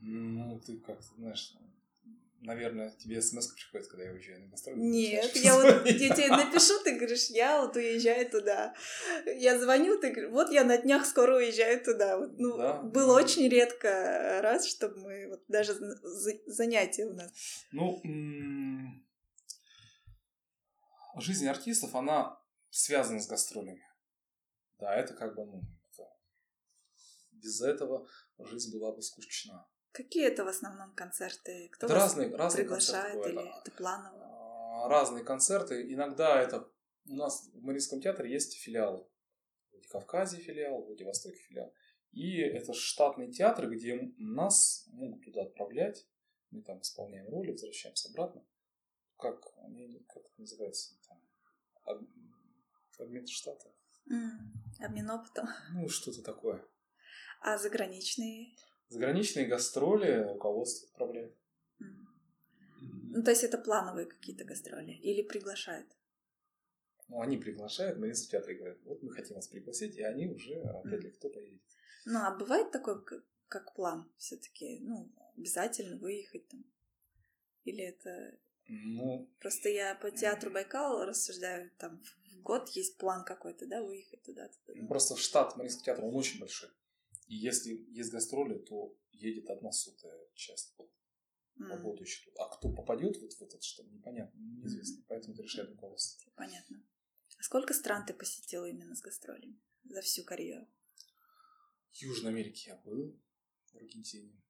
Ну, 0.00 0.60
ты 0.60 0.78
как 0.78 1.00
знаешь, 1.02 1.54
наверное, 2.40 2.90
тебе 2.96 3.20
смс 3.20 3.48
приходит, 3.48 3.88
когда 3.88 4.04
я 4.04 4.12
уезжаю 4.12 4.40
на 4.42 4.48
гастроли. 4.48 4.78
Нет, 4.78 5.34
я 5.36 5.54
вот 5.54 5.86
я 5.86 6.14
тебе 6.14 6.28
напишу, 6.28 6.82
ты 6.84 6.96
говоришь, 6.96 7.26
я 7.30 7.60
вот 7.62 7.76
уезжаю 7.76 8.30
туда. 8.30 8.74
Я 9.26 9.58
звоню, 9.58 9.98
ты 10.00 10.10
говоришь, 10.10 10.30
вот 10.32 10.50
я 10.50 10.64
на 10.64 10.78
днях 10.78 11.06
скоро 11.06 11.36
уезжаю 11.36 11.82
туда. 11.82 12.18
Вот, 12.18 12.38
ну, 12.38 12.56
Да. 12.56 12.82
было 12.82 13.16
очень 13.16 13.48
редко 13.48 14.40
раз, 14.42 14.66
чтобы 14.66 14.96
мы 14.98 15.28
вот 15.28 15.44
даже 15.48 15.74
за- 15.74 15.96
за- 16.02 16.40
занятия 16.46 17.06
у 17.06 17.14
нас. 17.14 17.32
Ну, 17.72 18.00
жизнь 21.20 21.46
артистов, 21.48 21.94
она 21.94 22.40
связана 22.70 23.20
с 23.20 23.26
гастролями. 23.26 23.84
Да, 24.78 24.94
это 24.94 25.14
как 25.14 25.34
бы, 25.34 25.44
ну, 25.44 25.62
это- 25.92 26.08
без 27.32 27.60
этого 27.60 28.06
жизнь 28.38 28.72
была 28.72 28.92
бы 28.94 29.02
скучна. 29.02 29.66
Какие 29.98 30.28
это 30.28 30.44
в 30.44 30.48
основном 30.48 30.94
концерты? 30.94 31.68
Кто 31.72 31.86
Это 31.86 31.94
вас 31.96 32.02
разные, 32.04 32.36
разные 32.36 32.62
приглашает 32.62 33.14
концерты 33.14 33.30
или 33.40 33.58
это 33.60 33.70
планово? 33.72 34.84
А, 34.84 34.88
Разные 34.88 35.24
концерты. 35.24 35.92
Иногда 35.92 36.40
это... 36.40 36.70
У 37.08 37.16
нас 37.16 37.50
в 37.52 37.60
Мариинском 37.64 38.00
театре 38.00 38.30
есть 38.30 38.56
филиалы. 38.60 39.04
В 39.68 39.72
Владикавказе 39.72 40.36
филиал, 40.36 40.82
в 40.82 40.86
Владивостоке 40.86 41.34
филиал. 41.36 41.74
И 42.12 42.38
это 42.38 42.74
штатный 42.74 43.32
театр, 43.32 43.68
где 43.68 43.98
нас 44.18 44.86
могут 44.92 45.24
туда 45.24 45.42
отправлять. 45.42 46.06
Мы 46.52 46.62
там 46.62 46.80
исполняем 46.80 47.28
роли, 47.28 47.50
возвращаемся 47.50 48.08
обратно. 48.10 48.46
Как, 49.18 49.40
как 49.42 50.22
это 50.26 50.34
называется? 50.40 50.94
Там, 51.08 51.20
об- 51.86 52.06
обмен 53.00 53.26
штата. 53.26 53.68
М, 54.08 54.52
Обмен 54.78 55.10
опытом. 55.10 55.48
Ну, 55.72 55.88
что-то 55.88 56.22
такое. 56.22 56.64
А 57.40 57.58
заграничные? 57.58 58.54
Заграничные 58.88 59.46
гастроли 59.46 60.24
руководство 60.32 60.88
отправляет. 60.88 61.34
М. 61.80 62.08
Ну, 63.12 63.22
то 63.22 63.30
есть 63.30 63.44
это 63.44 63.58
плановые 63.58 64.06
какие-то 64.06 64.44
гастроли? 64.44 64.92
Или 64.92 65.22
приглашают? 65.22 65.88
Ну, 67.08 67.20
они 67.20 67.36
приглашают, 67.38 67.96
в 67.96 68.00
Мариинском 68.00 68.30
театре 68.38 68.56
говорят, 68.58 68.78
вот 68.84 69.02
мы 69.02 69.10
хотим 69.12 69.36
вас 69.36 69.48
пригласить, 69.48 69.96
и 69.96 70.02
они 70.02 70.26
уже, 70.26 70.60
опять 70.60 71.02
ли, 71.04 71.10
кто 71.10 71.30
поедет. 71.30 71.62
Ну, 72.04 72.18
а 72.20 72.36
бывает 72.36 72.70
такой, 72.70 73.02
к- 73.02 73.22
как 73.48 73.74
план 73.74 74.10
все-таки? 74.18 74.78
Ну, 74.80 75.10
обязательно 75.36 75.96
выехать 75.96 76.46
там? 76.48 76.64
Или 77.64 77.84
это... 77.84 78.38
Ну, 78.70 79.26
Просто 79.40 79.70
я 79.70 79.94
по 79.94 80.10
театру 80.10 80.50
Байкал 80.50 81.04
рассуждаю, 81.06 81.70
там 81.78 82.02
в 82.30 82.42
год 82.42 82.68
есть 82.70 82.98
план 82.98 83.24
какой-то, 83.24 83.66
да, 83.66 83.82
выехать 83.82 84.22
туда-то. 84.22 84.54
Ну, 84.74 84.86
Просто 84.86 85.16
штат 85.16 85.56
Мариинского 85.56 85.84
театра, 85.86 86.04
он 86.04 86.14
очень 86.14 86.38
большой. 86.40 86.68
И 87.28 87.36
если 87.36 87.86
есть 87.90 88.10
гастроли, 88.10 88.58
то 88.58 88.96
едет 89.12 89.48
одна 89.50 89.70
сотая 89.70 90.18
часть 90.34 90.74
вот, 90.78 90.90
М, 91.58 91.66
работающих 91.70 92.24
тут. 92.24 92.38
А 92.38 92.48
кто 92.48 92.72
попадет 92.72 93.20
вот 93.20 93.32
в 93.32 93.42
этот 93.42 93.62
штат, 93.62 93.86
непонятно, 93.90 94.38
неизвестно. 94.38 95.04
Поэтому 95.08 95.34
это 95.34 95.42
решает 95.42 95.70
руководство. 95.70 96.32
Понятно. 96.36 96.82
А 97.38 97.42
сколько 97.42 97.74
стран 97.74 98.06
ты 98.06 98.14
посетил 98.14 98.64
именно 98.64 98.94
с 98.94 99.00
гастролями 99.00 99.60
за 99.84 100.00
всю 100.02 100.24
карьеру? 100.24 100.66
В 101.90 101.96
Южной 101.96 102.32
Америке 102.32 102.70
я 102.70 102.76
был, 102.76 103.18
в 103.72 103.76
Аргентине. 103.76 104.40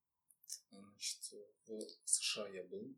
Значит, 0.71 1.33
в 1.67 1.81
США 2.05 2.49
я 2.49 2.65
был. 2.65 2.95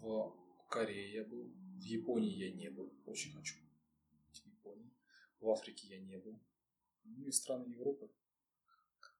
В 0.00 0.66
Корее 0.68 1.12
я 1.12 1.24
был. 1.24 1.44
В 1.44 1.82
Японии 1.82 2.34
я 2.36 2.52
не 2.52 2.70
был. 2.70 2.92
Очень 3.06 3.32
хочу 3.32 3.56
в 4.30 4.46
Японии. 4.46 4.90
В 5.40 5.48
Африке 5.50 5.88
я 5.88 6.00
не 6.00 6.16
был. 6.18 6.40
Ну 7.04 7.26
и 7.26 7.32
страны 7.32 7.66
Европы. 7.68 8.10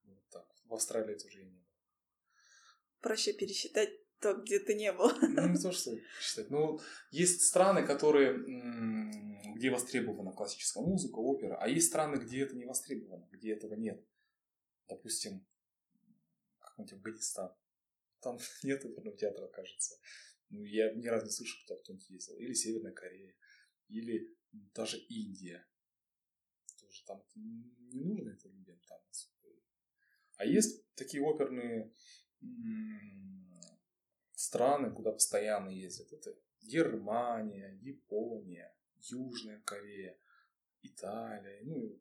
Вот 0.04 0.28
так. 0.30 0.46
В 0.64 0.74
Австралии 0.74 1.16
тоже 1.16 1.40
я 1.40 1.44
не 1.44 1.58
был. 1.58 1.66
Проще 3.00 3.32
пересчитать 3.32 3.90
то, 4.20 4.34
где 4.34 4.60
ты 4.60 4.74
не 4.74 4.92
был. 4.92 5.10
Ну, 5.20 5.48
не 5.48 5.58
то, 5.58 5.72
что 5.72 5.98
считать. 6.20 6.50
Но 6.50 6.80
есть 7.10 7.42
страны, 7.42 7.84
которые, 7.84 8.38
где 9.54 9.70
востребована 9.70 10.32
классическая 10.32 10.82
музыка, 10.82 11.16
опера, 11.16 11.56
а 11.56 11.68
есть 11.68 11.88
страны, 11.88 12.16
где 12.16 12.42
это 12.42 12.54
не 12.54 12.64
востребовано, 12.64 13.28
где 13.32 13.52
этого 13.52 13.74
нет. 13.74 14.00
Допустим, 14.88 15.44
какой-нибудь 16.60 16.92
Афганистан. 16.94 17.52
Там 18.20 18.38
нет 18.62 18.84
оперного 18.84 19.16
театра, 19.16 19.48
кажется. 19.48 19.98
Ну, 20.50 20.62
я 20.64 20.92
ни 20.94 21.06
разу 21.06 21.26
не 21.26 21.32
слышал, 21.32 21.58
что 21.60 21.76
кто-нибудь 21.76 22.08
ездил. 22.10 22.36
Или 22.36 22.52
Северная 22.52 22.92
Корея. 22.92 23.34
Или 23.88 24.36
даже 24.52 24.98
Индия. 24.98 25.66
Тоже 26.92 27.04
там 27.06 27.24
не 27.92 28.04
нужно 28.04 28.30
это 28.30 28.48
людям 28.48 28.78
там. 28.86 29.00
А 30.36 30.44
есть 30.44 30.84
такие 30.94 31.22
оперные 31.22 31.90
страны, 34.34 34.90
куда 34.90 35.12
постоянно 35.12 35.70
ездят. 35.70 36.12
Это 36.12 36.36
Германия, 36.60 37.78
Япония, 37.80 38.74
Южная 38.96 39.60
Корея, 39.62 40.18
Италия, 40.82 41.62
ну 41.64 41.98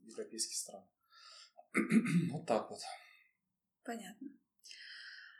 европейские 0.00 0.56
страны. 0.56 0.88
Вот 2.32 2.46
так 2.46 2.70
вот. 2.70 2.80
Понятно. 3.84 4.28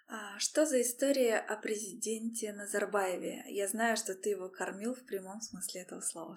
А 0.09 0.39
что 0.39 0.67
за 0.67 0.83
история 0.83 1.39
о 1.39 1.57
президенте 1.57 2.53
Назарбаеве? 2.53 3.45
Я 3.49 3.67
знаю, 3.67 3.97
что 3.97 4.15
ты 4.15 4.31
его 4.31 4.49
кормил 4.49 4.95
в 4.95 5.05
прямом 5.05 5.41
смысле 5.41 5.81
этого 5.83 6.01
слова. 6.01 6.37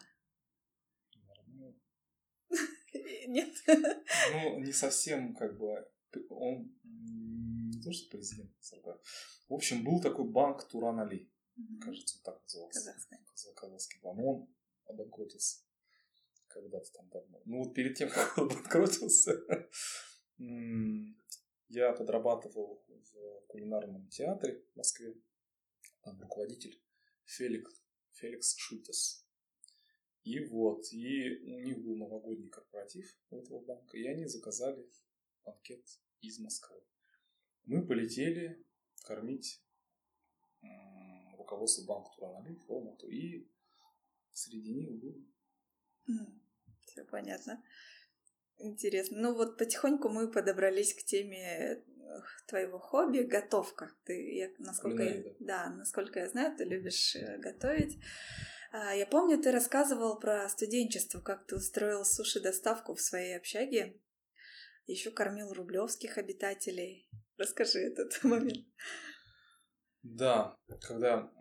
Ну, 3.28 3.32
Нет? 3.34 3.56
Ну, 3.68 4.60
не 4.60 4.72
совсем 4.72 5.36
как 5.36 5.58
бы... 5.58 5.88
Он 6.30 6.74
не 6.84 7.82
то, 7.82 7.92
что 7.92 8.10
президент 8.10 8.52
Назарбаев. 8.58 9.00
В 9.48 9.54
общем, 9.54 9.84
был 9.84 10.02
такой 10.02 10.26
банк 10.30 10.68
Туран 10.68 11.00
Али. 11.00 11.32
Кажется, 11.82 12.18
он 12.18 12.24
так 12.24 12.42
назывался. 12.44 12.80
Казахстан. 12.80 13.20
Каза- 13.26 13.54
Казахский 13.54 14.00
банк. 14.02 14.20
Он 14.20 14.56
обанкротился 14.86 15.64
когда-то 16.48 16.92
там 16.94 17.10
давно. 17.10 17.42
Ну 17.46 17.64
вот 17.64 17.74
перед 17.74 17.96
тем, 17.98 18.10
как 18.14 18.38
он 18.38 18.46
обанкротился, 18.46 19.34
я 21.68 21.94
подрабатывал 21.94 22.84
в 22.88 23.46
кулинарном 23.48 24.08
театре 24.10 24.64
в 24.74 24.76
Москве. 24.78 25.16
Там 26.02 26.20
руководитель 26.20 26.82
Феликс, 27.26 27.82
Феликс 28.14 28.56
Шультес. 28.58 29.29
И 30.24 30.40
вот, 30.46 30.84
и 30.92 31.40
у 31.46 31.60
них 31.62 31.80
был 31.80 31.96
новогодний 31.96 32.50
корпоратив 32.50 33.18
у 33.30 33.38
этого 33.38 33.62
банка, 33.62 33.98
и 33.98 34.06
они 34.06 34.26
заказали 34.26 34.88
банкет 35.44 35.86
из 36.22 36.40
Москвы. 36.40 36.82
Мы 37.66 37.86
полетели 37.86 38.64
кормить 39.04 39.62
руководство 41.50 41.86
банка 41.86 42.12
Тураналит 42.16 42.62
в 42.68 42.72
Алмату. 42.72 43.08
И 43.08 43.48
среди 44.32 44.74
них 44.74 44.92
был. 44.92 45.26
Все 46.86 47.04
понятно. 47.06 47.64
Интересно. 48.58 49.18
Ну 49.20 49.36
вот 49.36 49.58
потихоньку 49.58 50.10
мы 50.10 50.32
подобрались 50.32 50.94
к 50.94 51.04
теме 51.04 51.84
твоего 52.48 52.80
хобби 52.80 53.20
готовка. 53.20 53.92
Ты, 54.04 54.36
я, 54.36 54.50
насколько, 54.58 55.04
я, 55.04 55.36
да, 55.40 55.70
насколько 55.70 56.20
я 56.20 56.30
знаю, 56.30 56.58
ты 56.58 56.66
любишь 56.66 57.16
э, 57.16 57.38
готовить. 57.38 58.00
А, 58.72 58.94
я 58.94 59.08
помню, 59.08 59.42
ты 59.42 59.52
рассказывал 59.52 60.20
про 60.20 60.48
студенчество, 60.48 61.20
как 61.20 61.48
ты 61.48 61.56
устроил 61.56 62.06
суши-доставку 62.06 62.94
в 62.94 63.02
своей 63.02 63.36
общаге. 63.36 64.00
Еще 64.86 65.10
кормил 65.10 65.54
рублевских 65.54 66.18
обитателей. 66.18 67.10
Расскажи 67.38 67.80
этот 67.80 68.24
момент. 68.24 68.68
Да, 70.04 70.58
когда 70.82 71.32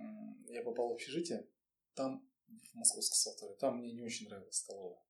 я 0.48 0.62
попал 0.62 0.88
в 0.88 0.92
общежитие, 0.94 1.46
там, 1.94 2.26
в 2.46 2.74
Московской 2.74 3.16
Салтове, 3.16 3.56
там 3.56 3.78
мне 3.78 3.92
не 3.92 4.02
очень 4.02 4.28
нравилась 4.28 4.56
столовая. 4.56 5.02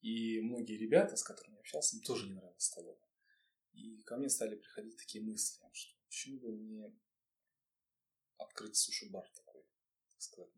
И 0.00 0.40
многие 0.40 0.78
ребята, 0.78 1.16
с 1.16 1.22
которыми 1.22 1.56
я 1.56 1.60
общался, 1.60 1.96
им 1.96 2.02
тоже 2.02 2.28
не 2.28 2.34
нравилась 2.34 2.64
столовая. 2.64 3.06
И 3.72 4.02
ко 4.02 4.16
мне 4.16 4.30
стали 4.30 4.56
приходить 4.56 4.96
такие 4.96 5.22
мысли, 5.22 5.60
что 5.72 5.94
почему 6.06 6.40
бы 6.40 6.52
не 6.52 6.98
открыть 8.38 8.76
суши-бар 8.76 9.28
такой, 9.34 9.62
так 10.10 10.22
сказать, 10.22 10.50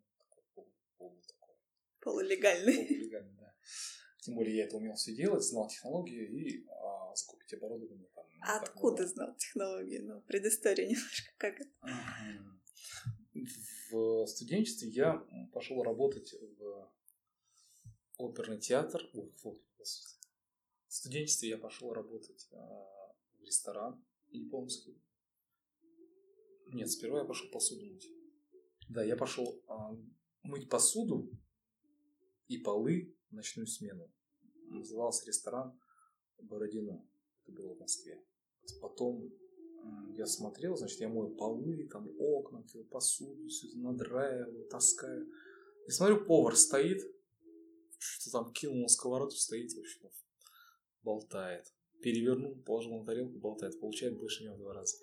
ну, 1.11 1.21
такой 1.27 1.55
полу, 2.01 2.17
полу 2.21 2.21
такой. 2.23 2.23
Полулегальный. 2.23 2.87
Полулегальный, 2.87 3.37
да. 3.39 3.55
Тем 4.21 4.35
более 4.37 4.57
я 4.57 4.65
это 4.65 4.77
умел 4.77 4.95
все 4.95 5.15
делать, 5.15 5.43
знал 5.43 5.69
технологии 5.69 6.25
и 6.25 6.67
а, 6.69 7.15
закупить 7.15 7.53
оборудование 7.55 8.09
там. 8.15 8.25
А 8.41 8.61
откуда 8.61 9.07
знал 9.07 9.35
технологии? 9.37 9.99
Ну, 9.99 10.21
предыстория 10.23 10.87
немножко 10.89 11.33
как 11.39 11.61
это? 11.61 11.71
В 13.91 14.27
студенчестве 14.27 14.89
я 14.91 15.29
пошел 15.53 15.83
работать 15.83 16.35
в 16.59 16.93
оперный 18.19 18.59
театр. 18.59 19.03
В 19.13 20.95
студенчестве 20.95 21.49
я 21.49 21.59
пошел 21.59 21.93
работать 21.93 22.49
а, 22.53 22.57
в 23.39 23.43
ресторан 23.43 24.05
японский. 24.29 25.03
Нет, 26.69 26.91
сперва 26.91 27.21
я 27.21 27.25
пошел 27.25 27.51
посуду 27.51 27.85
мыть. 27.87 28.09
Да, 28.89 29.03
я 29.03 29.17
пошел 29.17 29.63
а, 29.69 29.97
мыть 30.43 30.69
посуду 30.69 31.31
и 32.49 32.59
полы 32.59 33.17
в 33.31 33.35
ночную 33.35 33.67
смену. 33.67 34.11
Назывался 34.69 35.27
ресторан 35.27 35.79
Бородино. 36.39 37.07
Это 37.43 37.53
было 37.53 37.75
в 37.75 37.81
Москве. 37.81 38.23
Потом 38.81 39.31
я 40.17 40.27
смотрел, 40.27 40.77
значит, 40.77 41.01
я 41.01 41.09
мою 41.09 41.35
полы, 41.35 41.89
там 41.91 42.09
окна, 42.19 42.65
посуду, 42.91 43.49
все 43.49 43.69
это 43.69 43.79
надраиваю, 43.79 44.69
таскаю. 44.69 45.29
И 45.87 45.91
смотрю, 45.91 46.25
повар 46.25 46.57
стоит, 46.57 47.03
что 47.99 48.31
там 48.31 48.53
кинул 48.53 48.83
на 48.83 48.89
сковородку, 48.89 49.37
стоит, 49.37 49.73
в 49.73 49.79
общем, 49.79 50.11
болтает 51.03 51.73
перевернул, 52.03 52.55
положил 52.67 52.99
на 52.99 53.05
тарелку, 53.05 53.39
болтает, 53.39 53.81
получает 53.81 54.19
больше 54.19 54.45
него 54.45 54.57
в 54.57 54.59
два 54.59 54.75
раза. 54.75 54.97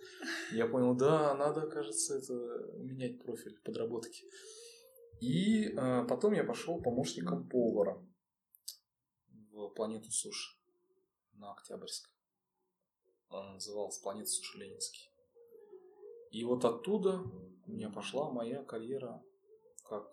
Я 0.52 0.68
понял, 0.68 0.94
да, 0.96 1.34
надо, 1.36 1.68
кажется, 1.68 2.18
это 2.18 2.34
менять 2.78 3.24
профиль 3.24 3.58
подработки. 3.64 4.26
И 5.22 5.66
э, 5.66 6.06
потом 6.08 6.34
я 6.34 6.44
пошел 6.44 6.82
помощником 6.82 7.48
повара 7.48 8.02
в 9.52 9.70
планету 9.70 10.12
суши 10.12 10.58
на 11.34 11.52
Октябрьской. 11.52 12.12
Она 13.30 13.54
называлась 13.54 13.98
планета 13.98 14.30
суши 14.30 14.58
Ленинский. 14.58 15.12
И 16.32 16.44
вот 16.44 16.64
оттуда 16.66 17.22
у 17.66 17.72
меня 17.72 17.90
пошла 17.90 18.32
моя 18.32 18.64
карьера 18.64 19.24
как 19.84 20.08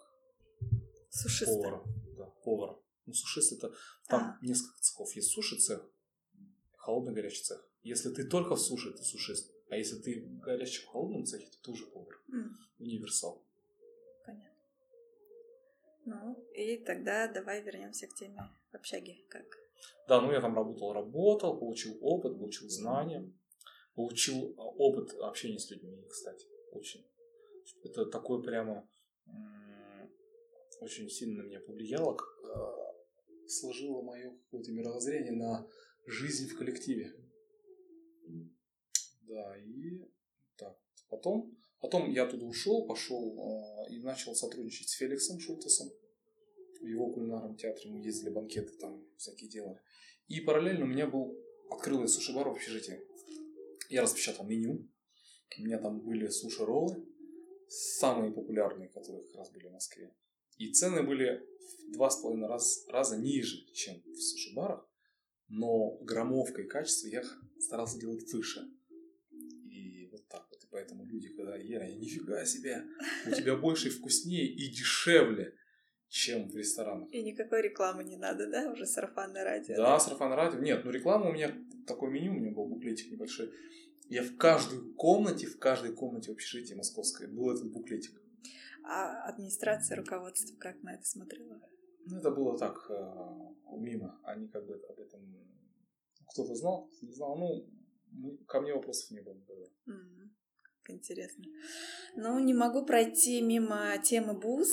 Сушиста. 1.11 1.55
повара. 1.55 1.83
Да, 2.17 2.27
повара. 2.45 2.79
Ну, 3.07 3.13
сушист 3.13 3.53
это 3.53 3.73
там 4.09 4.21
а. 4.21 4.39
несколько 4.43 4.81
цехов. 4.81 5.15
Есть 5.15 5.31
суши 5.31 5.57
цех, 5.57 5.89
холодный 6.77 7.15
горячий 7.15 7.43
цех. 7.43 7.65
Если 7.83 8.13
ты 8.13 8.25
только 8.25 8.57
в 8.57 8.61
суши, 8.61 8.93
ты 8.93 9.03
сушист. 9.03 9.53
А 9.71 9.77
если 9.77 10.01
ты 10.01 10.27
в 10.27 10.41
горячем 10.41 10.87
холодном 10.89 11.25
цехе, 11.25 11.47
то 11.47 11.57
ты 11.63 11.71
уже 11.71 11.87
повар. 11.87 12.21
Mm. 12.33 12.51
Универсал. 12.79 13.46
Ну, 16.07 16.35
и 16.55 16.79
тогда 16.79 17.27
давай 17.27 17.63
вернемся 17.63 18.07
к 18.07 18.15
теме 18.15 18.41
общаги. 18.73 19.25
Как? 19.29 19.45
Да, 20.09 20.21
ну 20.21 20.33
я 20.33 20.41
там 20.41 20.55
работал, 20.55 20.93
работал, 20.93 21.59
получил 21.59 21.99
опыт, 22.01 22.39
получил 22.39 22.69
знания, 22.69 23.29
получил 23.95 24.55
а, 24.57 24.63
опыт 24.63 25.13
общения 25.21 25.59
с 25.59 25.69
людьми, 25.71 26.07
кстати, 26.09 26.47
очень. 26.71 27.05
Это 27.83 28.07
такое 28.07 28.41
прямо 28.41 28.89
очень 30.81 31.11
сильно 31.11 31.43
на 31.43 31.47
меня 31.47 31.61
повлияло, 31.61 32.17
а, 32.17 32.95
сложило 33.49 34.03
мое 34.03 34.31
какое-то 34.45 34.71
мировоззрение 34.71 35.33
на 35.33 35.69
жизнь 36.07 36.49
в 36.49 36.57
коллективе. 36.57 37.13
Да, 39.23 39.57
и 39.59 40.01
так. 40.57 40.79
Потом, 41.09 41.57
потом 41.87 42.11
я 42.11 42.27
туда 42.27 42.47
ушел, 42.47 42.87
пошел 42.87 43.87
э, 43.89 43.95
и 43.95 44.01
начал 44.01 44.35
сотрудничать 44.35 44.89
с 44.89 44.93
Феликсом 44.93 45.41
Шультесом. 45.41 45.91
В 46.81 46.85
его 46.85 47.11
кулинарном 47.11 47.57
театре 47.57 47.91
мы 47.91 47.99
ездили, 48.05 48.31
банкеты 48.31 48.73
там 48.79 49.05
всякие 49.17 49.49
делали. 49.49 49.81
И 50.29 50.41
параллельно 50.41 50.85
у 50.85 50.89
меня 50.89 51.07
был, 51.07 51.39
открыл 51.71 52.03
я 52.03 52.09
суши-бар 52.09 52.49
в 52.49 52.53
общежитии. 52.53 53.01
Я 53.89 54.03
распечатал 54.03 54.47
меню. 54.47 54.89
У 55.59 55.63
меня 55.63 55.79
там 55.79 56.01
были 56.01 56.29
суши-роллы, 56.29 57.07
самые 57.69 58.33
популярные, 58.33 58.89
которые 58.89 59.25
как 59.25 59.37
раз 59.37 59.51
были 59.51 59.69
в 59.69 59.73
Москве. 59.73 60.15
И 60.59 60.73
цены 60.73 61.03
были 61.03 61.47
в 61.89 61.93
два 61.93 62.11
с 62.11 62.21
половиной 62.21 62.49
раз, 62.49 62.85
раза 62.89 63.17
ниже, 63.17 63.65
чем 63.73 64.03
в 64.03 64.21
суши-барах 64.21 64.87
но 65.49 65.99
граммовка 66.03 66.63
и 66.63 66.67
качество 66.67 67.09
я 67.09 67.23
старался 67.59 67.99
делать 67.99 68.31
выше. 68.33 68.69
Поэтому 70.77 71.07
люди, 71.07 71.31
когда 71.31 71.57
ели, 71.57 71.77
они 71.77 71.97
нифига 71.97 72.45
себе, 72.45 72.85
у 73.27 73.31
тебя 73.31 73.57
больше 73.57 73.89
и 73.89 73.91
вкуснее 73.91 74.47
и 74.47 74.69
дешевле, 74.69 75.55
чем 76.09 76.51
в 76.51 76.55
ресторанах. 76.55 77.11
И 77.13 77.23
никакой 77.23 77.63
рекламы 77.63 78.05
не 78.05 78.19
надо, 78.19 78.51
да? 78.51 78.71
Уже 78.71 78.85
сарафанное 78.85 79.43
радио. 79.43 79.75
Да, 79.77 79.95
да? 79.95 79.99
сарафанное 79.99 80.37
радио. 80.37 80.59
Нет, 80.59 80.85
ну 80.85 80.91
реклама 80.91 81.31
у 81.31 81.33
меня, 81.33 81.51
такое 81.87 82.11
меню 82.11 82.33
у 82.33 82.35
меня 82.35 82.51
был, 82.51 82.67
буклетик 82.67 83.11
небольшой. 83.11 83.51
Я 84.11 84.23
в 84.23 84.37
каждой 84.37 84.93
комнате, 84.97 85.47
в 85.47 85.59
каждой 85.59 85.95
комнате 85.95 86.31
в 86.31 86.35
общежитии 86.35 86.75
московской 86.75 87.27
был 87.27 87.51
этот 87.51 87.73
буклетик. 87.73 88.21
А 88.85 89.25
администрация, 89.25 89.97
руководство 89.97 90.55
как 90.59 90.83
на 90.83 90.95
это 90.95 91.05
смотрела? 91.07 91.59
Ну, 92.05 92.19
это 92.19 92.31
было 92.31 92.59
так, 92.59 92.77
э, 92.91 93.79
мимо. 93.79 94.21
Они 94.25 94.47
как 94.49 94.67
бы 94.67 94.75
об 94.75 95.01
этом... 95.01 95.23
Кто-то 96.33 96.55
знал, 96.55 96.87
кто-то 96.89 97.07
не 97.07 97.13
знал. 97.13 97.39
Ну, 97.39 98.37
ко 98.47 98.61
мне 98.61 98.75
вопросов 98.75 99.11
не 99.11 99.23
было. 99.23 99.35
Mm-hmm. 99.89 100.17
Интересно. 100.89 101.45
Ну, 102.15 102.39
не 102.39 102.55
могу 102.55 102.85
пройти 102.85 103.41
мимо 103.43 103.97
темы 103.99 104.35
буз. 104.35 104.69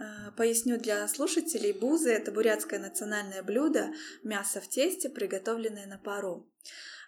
Э, 0.00 0.32
поясню 0.36 0.78
для 0.78 1.06
слушателей. 1.06 1.72
Бузы– 1.72 2.10
это 2.12 2.32
бурятское 2.32 2.80
национальное 2.80 3.42
блюдо, 3.42 3.92
мясо 4.22 4.60
в 4.60 4.68
тесте, 4.68 5.08
приготовленное 5.08 5.86
на 5.86 5.98
пару. 5.98 6.50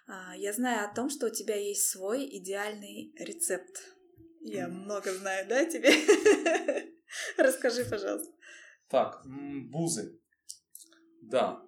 Э, 0.07 0.37
я 0.37 0.53
знаю 0.53 0.85
о 0.85 0.93
том, 0.93 1.09
что 1.09 1.27
у 1.27 1.29
тебя 1.29 1.55
есть 1.55 1.89
свой 1.89 2.25
идеальный 2.25 3.13
рецепт. 3.17 3.93
Я 4.41 4.67
много 4.69 5.13
знаю, 5.13 5.47
да, 5.49 5.65
тебе? 5.65 5.89
Расскажи, 7.37 7.83
пожалуйста. 7.83 8.31
Так, 8.87 9.21
бузы. 9.25 10.21
Да. 11.21 11.61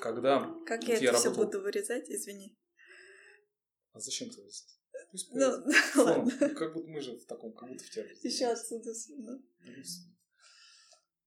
Когда 0.00 0.50
Как 0.66 0.84
я, 0.84 0.94
я 0.94 0.96
это 0.96 1.12
работал... 1.12 1.32
все 1.32 1.44
буду 1.44 1.60
вырезать, 1.60 2.08
извини. 2.08 2.56
А 3.92 4.00
зачем 4.00 4.30
ты 4.30 4.40
вырезать? 4.40 4.78
Пусть 5.10 5.32
ну, 5.32 5.40
ладно. 5.96 6.32
Как 6.54 6.74
будто 6.74 6.88
мы 6.88 7.00
же 7.00 7.16
в 7.16 7.24
таком, 7.26 7.52
как 7.52 7.68
будто 7.68 7.84
в 7.84 7.90
театре. 7.90 8.16
Еще 8.22 8.46
отсюда. 8.46 8.92
Да. 9.18 9.38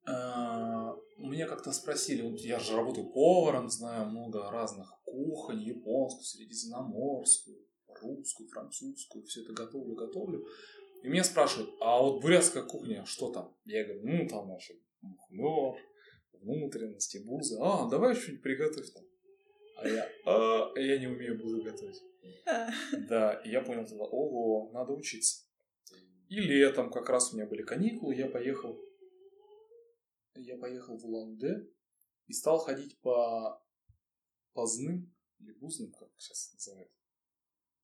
А, 0.10 0.96
меня 1.18 1.48
как-то 1.48 1.72
спросили, 1.74 2.22
вот 2.22 2.40
я 2.40 2.60
же 2.60 2.76
работаю 2.76 3.08
поваром, 3.08 3.70
знаю 3.70 4.08
много 4.08 4.50
разных 4.50 4.90
кухонь, 5.04 5.62
японскую, 5.62 6.24
средиземноморскую, 6.24 7.58
русскую, 8.02 8.48
французскую, 8.50 9.26
все 9.26 9.42
это 9.42 9.54
готовлю, 9.54 9.96
готовлю. 9.96 10.48
И 11.04 11.10
меня 11.10 11.24
спрашивают, 11.24 11.72
а 11.82 12.02
вот 12.02 12.22
бурятская 12.22 12.64
кухня, 12.64 13.06
что 13.06 13.32
там? 13.32 13.54
Я 13.66 13.84
говорю, 13.84 14.02
ну 14.04 14.28
там 14.28 14.48
наши 14.48 14.80
мухмер, 15.02 15.82
внутренности, 16.34 17.18
бузы. 17.18 17.58
А, 17.60 17.90
давай 17.90 18.16
что-нибудь 18.16 18.44
приготовь 18.44 18.90
там. 18.92 19.04
А 19.78 19.88
я, 19.88 20.10
а, 20.26 20.72
я 20.80 20.98
не 21.00 21.08
умею 21.08 21.38
бузы 21.38 21.62
готовить. 21.62 22.02
Да, 23.10 23.34
и 23.46 23.50
я 23.50 23.62
понял 23.62 23.86
тогда, 23.86 24.04
ого, 24.06 24.72
надо 24.72 24.94
учиться. 24.94 25.46
И 26.28 26.40
летом 26.40 26.92
как 26.92 27.10
раз 27.10 27.32
у 27.32 27.38
меня 27.38 27.48
были 27.48 27.64
каникулы, 27.64 28.16
я 28.16 28.28
поехал, 28.28 28.80
я 30.36 30.58
поехал 30.58 30.98
в 30.98 31.06
Улан-Удэ 31.06 31.68
и 32.28 32.34
стал 32.34 32.60
ходить 32.60 33.00
по 33.00 33.64
Позным, 34.54 35.14
или 35.40 35.54
Бузным, 35.54 35.92
как 35.92 36.10
сейчас 36.18 36.52
называют, 36.54 36.92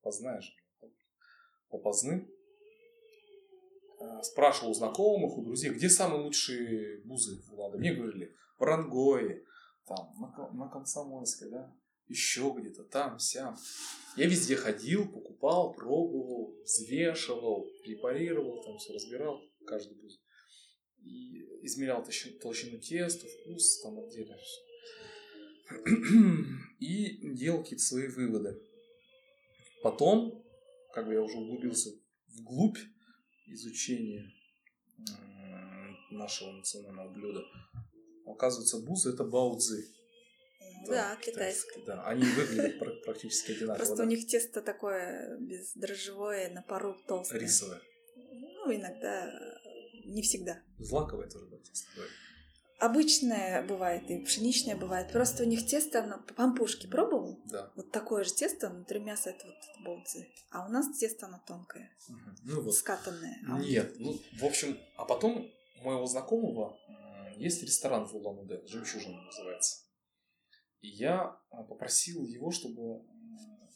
Познаешь, 0.02 0.56
по 1.70 1.78
Позным, 1.78 2.30
э, 4.02 4.22
спрашивал 4.24 4.72
у 4.72 4.74
знакомых, 4.74 5.38
у 5.38 5.44
друзей, 5.44 5.72
где 5.72 5.88
самые 5.88 6.24
лучшие 6.24 7.02
бузы 7.06 7.42
в 7.44 7.54
Улан 7.54 7.80
Мне 7.80 7.94
говорили, 7.94 8.36
в 8.58 8.64
Рангое, 8.64 9.46
там, 9.86 10.14
на, 10.20 10.52
на 10.52 10.68
Комсомольской, 10.68 11.50
да, 11.50 11.74
еще 12.08 12.54
где-то 12.58 12.84
там, 12.84 13.20
сям. 13.20 13.58
Я 14.16 14.28
везде 14.28 14.56
ходил, 14.56 15.12
покупал, 15.12 15.74
пробовал, 15.74 16.56
взвешивал, 16.64 17.68
препарировал, 17.84 18.64
там 18.64 18.78
все 18.78 18.94
разбирал, 18.94 19.42
каждый 19.66 19.98
буз. 19.98 20.22
И 21.00 21.40
измерял 21.66 22.06
толщину, 22.42 22.80
теста, 22.80 23.26
вкус, 23.28 23.82
там 23.82 24.00
отдельно 24.00 24.38
все. 24.38 24.62
И 26.80 27.34
делал 27.36 27.64
какие-то 27.64 27.84
свои 27.84 28.08
выводы. 28.08 28.62
Потом, 29.82 30.46
как 30.94 31.08
бы 31.08 31.14
я 31.14 31.22
уже 31.22 31.38
углубился 31.38 31.90
вглубь 32.28 32.78
изучения 33.48 34.32
нашего 36.12 36.52
национального 36.52 37.12
блюда, 37.12 37.42
оказывается, 38.26 38.80
бузы 38.80 39.12
это 39.12 39.24
баудзы. 39.24 39.88
Да, 40.88 41.16
да 41.16 41.16
китайское. 41.16 41.86
Да, 41.86 42.04
они 42.06 42.24
выглядят 42.24 43.04
практически 43.04 43.52
одинаково. 43.52 43.78
Просто 43.78 43.98
да. 43.98 44.04
у 44.04 44.06
них 44.08 44.28
тесто 44.28 44.62
такое 44.62 45.38
бездрожжевое, 45.40 46.50
на 46.52 46.62
пару 46.62 46.96
толстое. 47.08 47.40
Рисовое. 47.40 47.82
Ну, 48.16 48.74
иногда, 48.74 49.32
не 50.06 50.22
всегда. 50.22 50.62
Злаковое 50.80 51.28
тоже 51.30 51.48
да, 51.48 51.58
тесто. 51.58 51.88
Обычное 52.80 53.66
бывает 53.66 54.10
и 54.10 54.24
пшеничное 54.26 54.76
бывает. 54.76 55.12
Просто 55.12 55.44
у 55.44 55.46
них 55.46 55.66
тесто, 55.66 56.04
оно, 56.04 56.22
пампушки 56.36 56.88
пробовал? 56.88 57.40
Да. 57.46 57.72
Вот 57.76 57.92
такое 57.92 58.26
же 58.26 58.34
тесто, 58.34 58.70
внутри 58.70 59.00
мяса 59.00 59.30
это 59.30 59.46
вот 59.48 59.86
болцы. 59.86 60.28
А 60.50 60.66
у 60.66 60.70
нас 60.70 60.98
тесто 60.98 61.28
оно 61.28 61.42
тонкое. 61.48 61.96
Угу. 62.10 62.18
Ну 62.44 62.62
вот. 62.62 62.76
Скатанное. 62.76 63.40
А 63.48 63.60
Нет, 63.60 63.94
ну, 64.00 64.20
в 64.38 64.44
общем, 64.44 64.78
а 64.98 65.06
потом 65.06 65.50
у 65.80 65.86
моего 65.86 66.06
знакомого 66.08 66.78
есть 67.38 67.64
ресторан 67.64 68.06
в 68.06 68.16
Улан-Удэ, 68.16 68.68
«Жемчужина» 68.68 69.22
называется. 69.22 69.78
И 70.84 70.90
я 70.90 71.40
а, 71.50 71.64
попросил 71.64 72.26
его, 72.26 72.52
чтобы... 72.52 73.00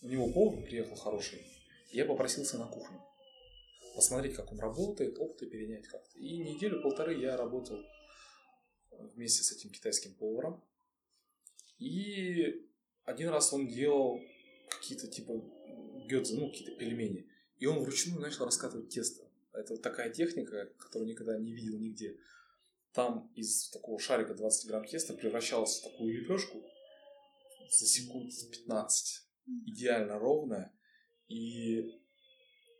У 0.01 0.07
него 0.09 0.31
повар 0.31 0.61
приехал 0.63 0.95
хороший. 0.95 1.39
И 1.89 1.97
я 1.97 2.05
попросился 2.05 2.57
на 2.57 2.67
кухню. 2.67 3.01
Посмотреть, 3.95 4.35
как 4.35 4.51
он 4.51 4.59
работает, 4.59 5.17
опыты 5.17 5.47
перенять 5.47 5.87
как-то. 5.87 6.19
И 6.19 6.37
неделю-полторы 6.37 7.17
я 7.19 7.37
работал 7.37 7.79
вместе 9.15 9.41
с 9.41 9.53
этим 9.53 9.71
китайским 9.71 10.15
поваром. 10.15 10.61
И 11.79 12.67
один 13.05 13.29
раз 13.29 13.53
он 13.53 13.67
делал 13.67 14.19
какие-то 14.69 15.07
типа 15.07 15.33
гёдзе, 16.09 16.35
ну, 16.35 16.49
какие-то 16.49 16.75
пельмени. 16.75 17.25
И 17.57 17.65
он 17.67 17.79
вручную 17.79 18.19
начал 18.19 18.45
раскатывать 18.45 18.89
тесто. 18.89 19.23
Это 19.53 19.77
такая 19.77 20.11
техника, 20.11 20.73
которую 20.77 21.07
никогда 21.07 21.39
не 21.39 21.53
видел 21.53 21.79
нигде. 21.79 22.17
Там 22.91 23.31
из 23.33 23.69
такого 23.69 23.97
шарика 23.97 24.33
20 24.35 24.67
грамм 24.67 24.85
теста 24.85 25.13
превращалось 25.13 25.79
в 25.79 25.83
такую 25.83 26.13
лепешку 26.13 26.63
за 27.71 27.85
секунд 27.85 28.31
15. 28.51 29.27
Идеально 29.65 30.19
ровная. 30.19 30.73
И 31.27 31.83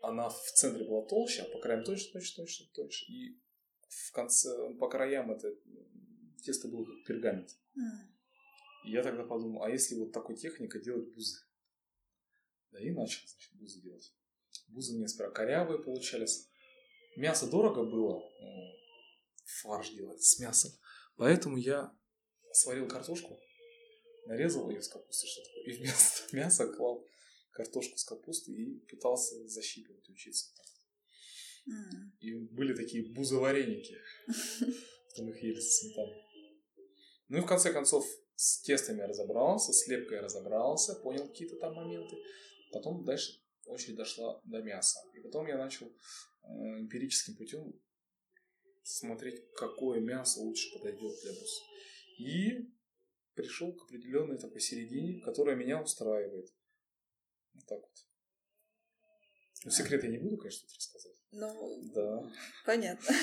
она 0.01 0.29
в 0.29 0.51
центре 0.55 0.85
была 0.85 1.05
толще, 1.05 1.41
а 1.41 1.49
по 1.51 1.59
краям 1.59 1.83
точно, 1.83 2.19
точно, 2.19 2.43
точно, 2.43 2.65
точно. 2.73 3.13
И 3.13 3.39
в 3.87 4.11
конце, 4.11 4.73
по 4.75 4.89
краям 4.89 5.31
это 5.31 5.53
тесто 6.43 6.67
было 6.67 6.85
как 6.85 7.05
пергамент. 7.05 7.49
И 8.85 8.91
я 8.91 9.03
тогда 9.03 9.23
подумал, 9.23 9.63
а 9.63 9.69
если 9.69 9.95
вот 9.95 10.11
такой 10.13 10.37
техника 10.37 10.79
делать 10.79 11.13
бузы? 11.13 11.39
Да 12.71 12.79
и 12.79 12.91
начал, 12.91 13.27
значит, 13.27 13.53
бузы 13.55 13.81
делать. 13.81 14.13
Бузы 14.69 14.97
мне 14.97 15.07
сперва 15.07 15.31
корявые 15.31 15.83
получались. 15.83 16.49
Мясо 17.15 17.49
дорого 17.49 17.83
было, 17.83 18.23
фарш 19.61 19.91
делать 19.91 20.21
с 20.23 20.39
мясом. 20.39 20.71
Поэтому 21.15 21.57
я 21.57 21.91
сварил 22.51 22.87
картошку, 22.87 23.39
нарезал 24.27 24.69
ее 24.69 24.81
с 24.81 24.87
капустой, 24.87 25.29
что 25.29 25.41
такое, 25.43 25.63
и 25.63 25.71
вместо 25.77 26.23
мяса 26.35 26.67
клал 26.67 27.05
картошку 27.51 27.97
с 27.97 28.03
капустой 28.03 28.55
и 28.55 28.79
пытался 28.87 29.47
защипывать, 29.47 30.07
учиться. 30.09 30.51
Mm. 31.67 32.11
И 32.19 32.33
были 32.35 32.73
такие 32.73 33.03
бузовареники. 33.13 33.97
Потом 35.09 35.29
их 35.29 35.41
ели 35.41 35.59
со 35.59 35.85
сметаной. 35.85 36.23
Ну 37.29 37.37
и 37.39 37.41
в 37.41 37.45
конце 37.45 37.73
концов 37.73 38.05
с 38.35 38.61
тестами 38.61 38.99
я 38.99 39.07
разобрался, 39.07 39.73
с 39.73 39.87
лепкой 39.87 40.17
я 40.17 40.23
разобрался, 40.23 40.95
понял 40.95 41.27
какие-то 41.27 41.57
там 41.57 41.73
моменты. 41.73 42.15
Потом 42.71 43.03
дальше 43.03 43.41
очередь 43.65 43.97
дошла 43.97 44.39
до 44.45 44.61
мяса. 44.61 44.99
И 45.13 45.19
потом 45.19 45.47
я 45.47 45.57
начал 45.57 45.87
э, 45.87 46.47
эмпирическим 46.79 47.35
путем 47.35 47.73
смотреть, 48.83 49.51
какое 49.53 49.99
мясо 49.99 50.39
лучше 50.39 50.71
подойдет 50.73 51.21
для 51.21 51.33
бус. 51.33 51.63
И 52.19 52.76
пришел 53.37 53.71
к 53.73 53.83
определенной 53.83 54.37
такой 54.37 54.59
середине, 54.59 55.21
которая 55.21 55.55
меня 55.55 55.81
устраивает. 55.81 56.49
Вот 57.53 57.65
так 57.65 57.79
вот. 57.79 57.91
Ну, 59.63 59.71
секрет 59.71 60.03
я 60.03 60.09
не 60.09 60.17
буду, 60.17 60.37
конечно, 60.37 60.67
рассказать. 60.75 61.13
Ну, 61.31 61.81
да. 61.93 62.23
Понятно. 62.65 63.15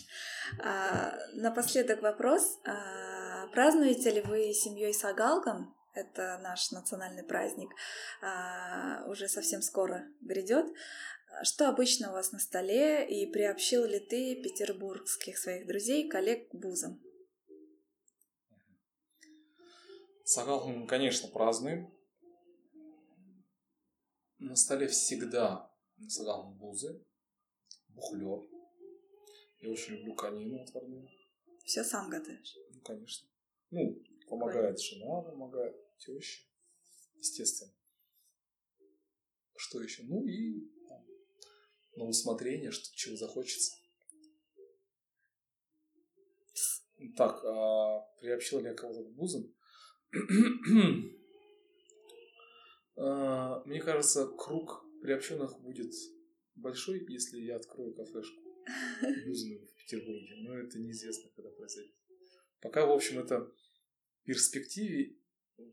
а, 0.62 1.18
напоследок 1.34 2.02
вопрос. 2.02 2.58
А, 2.64 3.46
празднуете 3.48 4.10
ли 4.10 4.20
вы 4.20 4.52
семьей 4.52 4.94
Сагалган? 4.94 5.74
Это 5.94 6.40
наш 6.42 6.70
национальный 6.70 7.22
праздник. 7.22 7.70
А, 8.22 9.04
уже 9.08 9.28
совсем 9.28 9.62
скоро 9.62 10.06
грядет. 10.20 10.66
Что 11.44 11.68
обычно 11.68 12.10
у 12.10 12.12
вас 12.12 12.32
на 12.32 12.38
столе 12.38 13.06
и 13.08 13.30
приобщил 13.30 13.84
ли 13.84 14.00
ты 14.00 14.42
петербургских 14.42 15.38
своих 15.38 15.66
друзей, 15.66 16.08
коллег 16.08 16.48
к 16.48 16.54
бузам? 16.54 17.00
Сагал, 20.24 20.86
конечно, 20.86 21.28
празднуем. 21.28 21.92
На 24.38 24.54
столе 24.56 24.86
всегда 24.88 25.70
сагал 26.08 26.52
бузы, 26.52 27.04
бухлер. 27.88 28.48
Я 29.60 29.70
очень 29.70 29.94
люблю 29.94 30.14
конину 30.14 30.62
отварную. 30.62 31.08
Все 31.64 31.84
сам 31.84 32.10
готовишь? 32.10 32.56
Ну, 32.70 32.80
конечно. 32.80 33.28
Ну, 33.70 34.02
помогает 34.28 34.80
жена, 34.80 35.22
помогает 35.22 35.76
теща. 35.98 36.44
Естественно. 37.16 37.72
Что 39.56 39.80
еще? 39.80 40.02
Ну 40.04 40.26
и 40.26 40.68
там, 40.88 41.06
на 41.96 42.04
усмотрение, 42.04 42.70
что 42.70 42.94
чего 42.96 43.16
захочется. 43.16 43.76
Так, 47.16 47.44
а 47.44 48.00
приобщил 48.20 48.60
ли 48.60 48.66
я 48.66 48.74
кого-то 48.74 49.04
к 49.04 49.12
бузам? 49.12 49.52
А, 52.94 53.64
мне 53.64 53.80
кажется, 53.80 54.26
круг 54.26 54.84
приобщенных 55.00 55.58
будет 55.60 55.92
большой, 56.54 57.04
если 57.08 57.40
я 57.40 57.56
открою 57.56 57.94
кафешку 57.94 58.40
в 59.00 59.74
Петербурге. 59.76 60.36
Но 60.40 60.58
это 60.58 60.78
неизвестно, 60.78 61.30
когда 61.34 61.50
произойдет. 61.50 61.94
Пока, 62.60 62.86
в 62.86 62.92
общем, 62.92 63.18
это 63.18 63.40
в 63.40 64.24
перспективе 64.24 65.16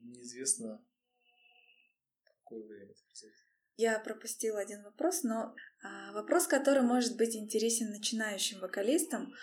неизвестно, 0.01 0.83
какое 2.23 2.63
время 2.63 2.91
это 2.91 3.03
произойдет. 3.05 3.48
Я 3.79 3.97
пропустила 3.97 4.59
один 4.59 4.83
вопрос, 4.83 5.23
но 5.23 5.55
а, 5.81 6.11
вопрос, 6.11 6.47
который 6.47 6.81
может 6.81 7.15
быть 7.15 7.33
интересен 7.33 7.91
начинающим 7.91 8.59
вокалистам. 8.59 9.33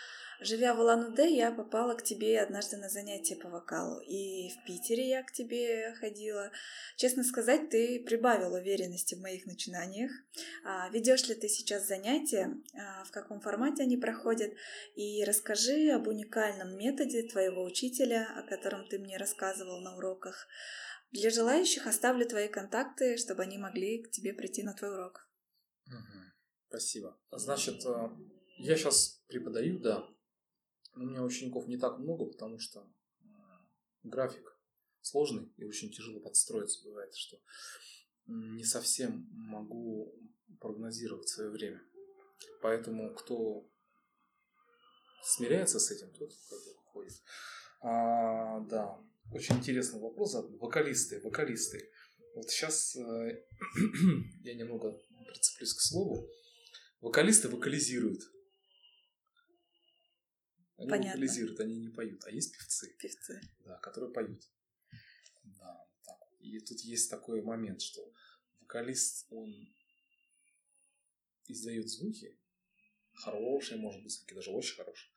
Живя 0.40 0.74
в 0.74 0.80
Улан-Удэ, 0.80 1.30
я 1.30 1.50
попала 1.50 1.94
к 1.94 2.02
тебе 2.02 2.38
однажды 2.42 2.76
на 2.76 2.90
занятия 2.90 3.34
по 3.36 3.48
вокалу. 3.48 3.98
И 4.00 4.50
в 4.50 4.66
Питере 4.66 5.08
я 5.08 5.22
к 5.22 5.32
тебе 5.32 5.94
ходила. 5.94 6.50
Честно 6.98 7.24
сказать, 7.24 7.70
ты 7.70 7.98
прибавил 8.04 8.52
уверенности 8.52 9.14
в 9.14 9.22
моих 9.22 9.46
начинаниях. 9.46 10.12
А, 10.66 10.90
ведешь 10.90 11.26
ли 11.28 11.34
ты 11.34 11.48
сейчас 11.48 11.86
занятия? 11.86 12.54
А, 12.78 13.04
в 13.04 13.12
каком 13.12 13.40
формате 13.40 13.84
они 13.84 13.96
проходят? 13.96 14.52
И 14.96 15.24
расскажи 15.24 15.88
об 15.92 16.08
уникальном 16.08 16.76
методе 16.76 17.22
твоего 17.22 17.64
учителя, 17.64 18.28
о 18.36 18.42
котором 18.42 18.86
ты 18.86 18.98
мне 18.98 19.16
рассказывал 19.16 19.80
на 19.80 19.96
уроках. 19.96 20.46
Для 21.12 21.30
желающих 21.30 21.86
оставлю 21.86 22.26
твои 22.26 22.48
контакты, 22.48 23.16
чтобы 23.16 23.42
они 23.42 23.58
могли 23.58 24.02
к 24.02 24.10
тебе 24.10 24.32
прийти 24.32 24.62
на 24.62 24.74
твой 24.74 24.92
урок. 24.92 25.28
Угу. 25.86 26.20
Спасибо. 26.68 27.18
Значит, 27.30 27.84
э, 27.86 28.10
я 28.58 28.76
сейчас 28.76 29.22
преподаю, 29.28 29.78
да, 29.78 30.08
у 30.94 31.00
меня 31.00 31.22
учеников 31.22 31.68
не 31.68 31.78
так 31.78 31.98
много, 31.98 32.26
потому 32.26 32.58
что 32.58 32.80
э, 33.20 33.24
график 34.02 34.58
сложный 35.00 35.52
и 35.56 35.64
очень 35.64 35.92
тяжело 35.92 36.20
подстроиться 36.20 36.82
бывает, 36.84 37.14
что 37.14 37.38
не 38.26 38.64
совсем 38.64 39.28
могу 39.30 40.12
прогнозировать 40.60 41.28
свое 41.28 41.50
время. 41.50 41.80
Поэтому 42.60 43.14
кто 43.14 43.70
смиряется 45.22 45.78
с 45.78 45.90
этим, 45.90 46.12
тот 46.12 46.32
как 46.50 46.58
бы 46.58 46.74
ходит. 46.92 47.14
А, 47.80 48.60
да, 48.60 48.98
очень 49.32 49.56
интересный 49.56 50.00
вопрос. 50.00 50.34
Вокалисты, 50.34 51.20
вокалисты. 51.20 51.90
Вот 52.34 52.50
сейчас 52.50 52.96
э, 52.96 53.00
я 54.42 54.54
немного 54.54 54.98
прицеплюсь 55.28 55.74
к 55.74 55.80
слову. 55.80 56.28
Вокалисты 57.00 57.48
вокализируют. 57.48 58.22
Они 60.76 60.90
Понятно. 60.90 61.12
вокализируют, 61.12 61.60
они 61.60 61.76
не 61.76 61.88
поют. 61.88 62.24
А 62.24 62.30
есть 62.30 62.52
певцы. 62.52 62.94
Певцы. 62.98 63.40
Да, 63.64 63.78
которые 63.78 64.12
поют. 64.12 64.42
Да, 65.44 65.88
так. 66.04 66.18
И 66.40 66.58
тут 66.60 66.80
есть 66.80 67.10
такой 67.10 67.42
момент, 67.42 67.80
что 67.80 68.12
вокалист, 68.60 69.26
он 69.30 69.52
издает 71.48 71.88
звуки 71.88 72.36
хорошие, 73.16 73.80
может 73.80 74.02
быть, 74.02 74.12
звуки 74.12 74.34
даже 74.34 74.50
очень 74.50 74.76
хорошие, 74.76 75.10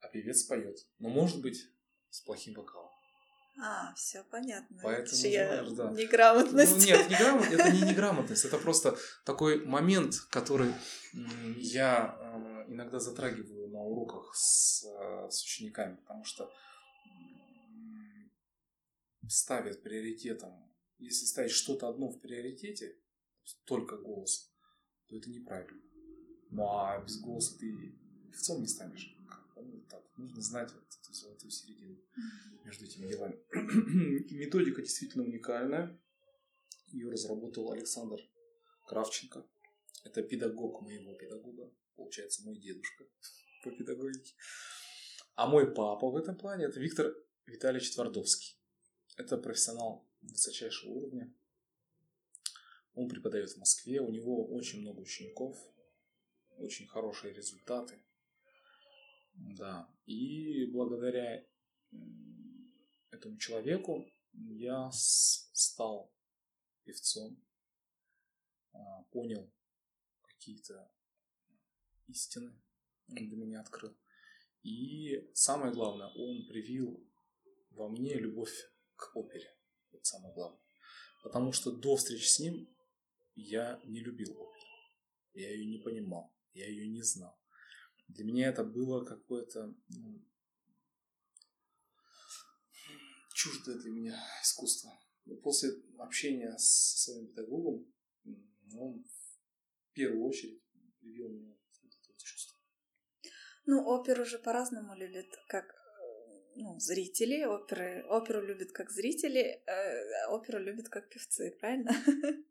а 0.00 0.08
певец 0.08 0.44
поет. 0.44 0.86
Но 0.98 1.08
может 1.08 1.40
быть 1.40 1.66
с 2.10 2.20
плохим 2.20 2.54
вокалом. 2.54 2.87
А, 3.60 3.92
все 3.94 4.22
понятно. 4.30 4.78
Поэтому, 4.82 5.20
я 5.22 5.64
знаешь, 5.64 5.72
да. 5.72 5.90
неграмотность. 5.90 6.76
Ну, 6.76 6.84
нет, 6.84 7.10
неграмот, 7.10 7.46
это 7.46 7.72
не 7.72 7.80
неграмотность, 7.82 8.44
это 8.44 8.58
просто 8.58 8.96
такой 9.24 9.64
момент, 9.64 10.14
который 10.30 10.72
я 11.56 12.16
э, 12.20 12.72
иногда 12.72 13.00
затрагиваю 13.00 13.68
на 13.70 13.80
уроках 13.80 14.30
с, 14.34 14.84
э, 14.84 15.30
с 15.30 15.42
учениками, 15.42 15.96
потому 15.96 16.24
что 16.24 16.48
ставят 19.26 19.82
приоритетом, 19.82 20.52
если 20.98 21.26
ставить 21.26 21.50
что-то 21.50 21.88
одно 21.88 22.10
в 22.10 22.20
приоритете, 22.20 22.96
только 23.64 23.96
голос, 23.96 24.52
то 25.08 25.16
это 25.16 25.30
неправильно. 25.30 25.80
Ну 26.50 26.64
а 26.68 27.02
без 27.02 27.20
голоса 27.20 27.58
ты 27.58 27.72
певцом 28.30 28.60
не 28.60 28.68
станешь. 28.68 29.17
Так, 29.88 30.02
нужно 30.16 30.40
знать 30.42 30.72
вот 30.72 30.84
эту 31.02 31.12
золотую 31.12 31.50
середину 31.50 31.98
между 32.64 32.84
этими 32.84 33.08
делами. 33.08 33.38
Методика 34.34 34.82
действительно 34.82 35.24
уникальная. 35.24 35.98
Ее 36.88 37.10
разработал 37.10 37.70
Александр 37.72 38.18
Кравченко. 38.86 39.46
Это 40.04 40.22
педагог 40.22 40.82
моего 40.82 41.14
педагога. 41.14 41.72
Получается, 41.96 42.42
мой 42.44 42.56
дедушка 42.56 43.04
по 43.64 43.70
педагогике. 43.70 44.34
А 45.34 45.46
мой 45.46 45.72
папа 45.72 46.10
в 46.10 46.16
этом 46.16 46.36
плане 46.36 46.64
это 46.64 46.80
Виктор 46.80 47.14
Витальевич 47.46 47.94
Твардовский. 47.94 48.58
Это 49.16 49.36
профессионал 49.36 50.08
высочайшего 50.22 50.90
уровня. 50.90 51.34
Он 52.94 53.08
преподает 53.08 53.50
в 53.50 53.58
Москве, 53.58 54.00
у 54.00 54.10
него 54.10 54.46
очень 54.52 54.80
много 54.80 55.00
учеников, 55.00 55.56
очень 56.56 56.86
хорошие 56.88 57.32
результаты. 57.32 58.02
Да. 59.38 59.88
И 60.06 60.66
благодаря 60.66 61.44
этому 63.10 63.38
человеку 63.38 64.06
я 64.32 64.90
стал 64.92 66.12
певцом, 66.84 67.42
а, 68.72 69.02
понял 69.10 69.50
какие-то 70.22 70.90
истины, 72.06 72.52
он 73.08 73.28
для 73.28 73.36
меня 73.36 73.60
открыл. 73.60 73.96
И 74.62 75.30
самое 75.34 75.72
главное, 75.72 76.08
он 76.08 76.46
привил 76.46 77.06
во 77.70 77.88
мне 77.88 78.14
любовь 78.14 78.54
к 78.96 79.14
опере. 79.14 79.56
Это 79.92 80.04
самое 80.04 80.34
главное. 80.34 80.60
Потому 81.22 81.52
что 81.52 81.72
до 81.72 81.96
встречи 81.96 82.26
с 82.26 82.38
ним 82.38 82.68
я 83.34 83.80
не 83.84 84.00
любил 84.00 84.32
оперу. 84.32 84.66
Я 85.34 85.50
ее 85.50 85.66
не 85.66 85.78
понимал, 85.78 86.32
я 86.54 86.66
ее 86.66 86.88
не 86.88 87.02
знал. 87.02 87.38
Для 88.08 88.24
меня 88.24 88.48
это 88.48 88.64
было 88.64 89.04
какое-то 89.04 89.74
ну, 89.88 90.24
чуждое 93.34 93.76
для 93.76 93.90
меня 93.90 94.20
искусство. 94.42 94.90
После 95.42 95.70
общения 95.98 96.56
с 96.58 97.04
своим 97.04 97.28
педагогом 97.28 97.86
он 98.74 99.04
в 99.04 99.92
первую 99.92 100.24
очередь 100.24 100.62
привил 101.00 101.28
мне 101.28 101.56
вот 101.82 101.92
это 101.92 102.24
чувство. 102.24 102.58
Ну, 103.66 103.84
оперу 103.86 104.24
же 104.24 104.38
по-разному 104.38 104.96
любят, 104.96 105.28
как 105.48 105.74
ну, 106.56 106.78
зрители, 106.80 107.44
оперы, 107.44 108.04
оперу 108.08 108.44
любят 108.44 108.72
как 108.72 108.90
зрители, 108.90 109.62
э, 109.66 110.26
оперу 110.28 110.58
любят 110.58 110.88
как 110.88 111.08
певцы, 111.08 111.56
правильно? 111.60 111.92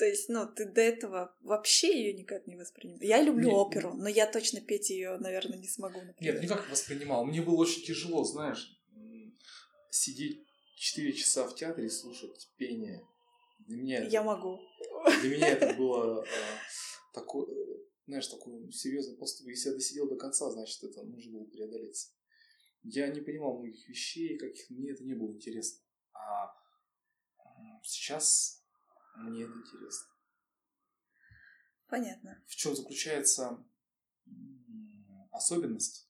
То 0.00 0.06
есть, 0.06 0.30
ну, 0.30 0.46
ты 0.46 0.64
до 0.64 0.80
этого 0.80 1.36
вообще 1.42 1.94
ее 1.94 2.14
никак 2.14 2.46
не 2.46 2.56
воспринимал. 2.56 3.02
Я 3.02 3.20
люблю 3.20 3.50
не, 3.50 3.54
оперу, 3.54 3.92
но 3.92 4.08
я 4.08 4.26
точно 4.26 4.62
петь 4.62 4.88
ее, 4.88 5.18
наверное, 5.18 5.58
не 5.58 5.68
смогу. 5.68 6.00
Например. 6.00 6.36
Нет, 6.36 6.42
никак 6.42 6.70
воспринимал. 6.70 7.26
Мне 7.26 7.42
было 7.42 7.56
очень 7.56 7.82
тяжело, 7.82 8.24
знаешь, 8.24 8.80
сидеть 9.90 10.42
4 10.76 11.12
часа 11.12 11.46
в 11.46 11.54
театре 11.54 11.88
и 11.88 11.90
слушать 11.90 12.48
пение. 12.56 13.06
Для 13.58 13.76
меня 13.76 14.04
я 14.04 14.22
могу. 14.22 14.58
Для 15.20 15.36
меня 15.36 15.48
это 15.48 15.74
было 15.78 16.24
э, 16.24 16.26
такой, 17.12 17.46
знаешь, 18.06 18.28
такой 18.28 18.72
серьезный 18.72 19.18
поступок. 19.18 19.50
Если 19.50 19.68
я 19.68 19.74
досидел 19.74 20.08
до 20.08 20.16
конца, 20.16 20.50
значит, 20.50 20.82
это 20.82 21.02
нужно 21.02 21.32
было 21.32 21.44
преодолеть. 21.44 22.08
Я 22.84 23.08
не 23.08 23.20
понимал 23.20 23.58
многих 23.58 23.86
вещей, 23.86 24.38
каких 24.38 24.70
мне 24.70 24.92
это 24.92 25.04
не 25.04 25.12
было 25.12 25.30
интересно. 25.30 25.78
А 26.14 26.54
сейчас 27.82 28.59
мне 29.16 29.44
это 29.44 29.52
интересно. 29.52 30.08
Понятно. 31.88 32.42
В 32.46 32.54
чем 32.54 32.76
заключается 32.76 33.64
особенность 35.32 36.08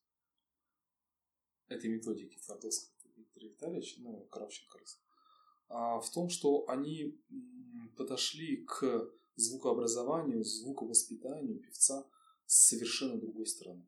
этой 1.68 1.88
методики 1.88 2.38
Твардовского 2.38 2.90
Виктора 3.16 3.48
Витальевича, 3.48 4.00
ну, 4.00 4.26
Кравченко 4.26 4.78
раз, 4.78 5.00
а, 5.68 6.00
в 6.00 6.10
том, 6.12 6.28
что 6.28 6.68
они 6.68 7.18
подошли 7.96 8.64
к 8.64 9.10
звукообразованию, 9.36 10.44
звуковоспитанию 10.44 11.60
певца 11.60 12.06
с 12.46 12.68
совершенно 12.68 13.18
другой 13.18 13.46
стороны. 13.46 13.86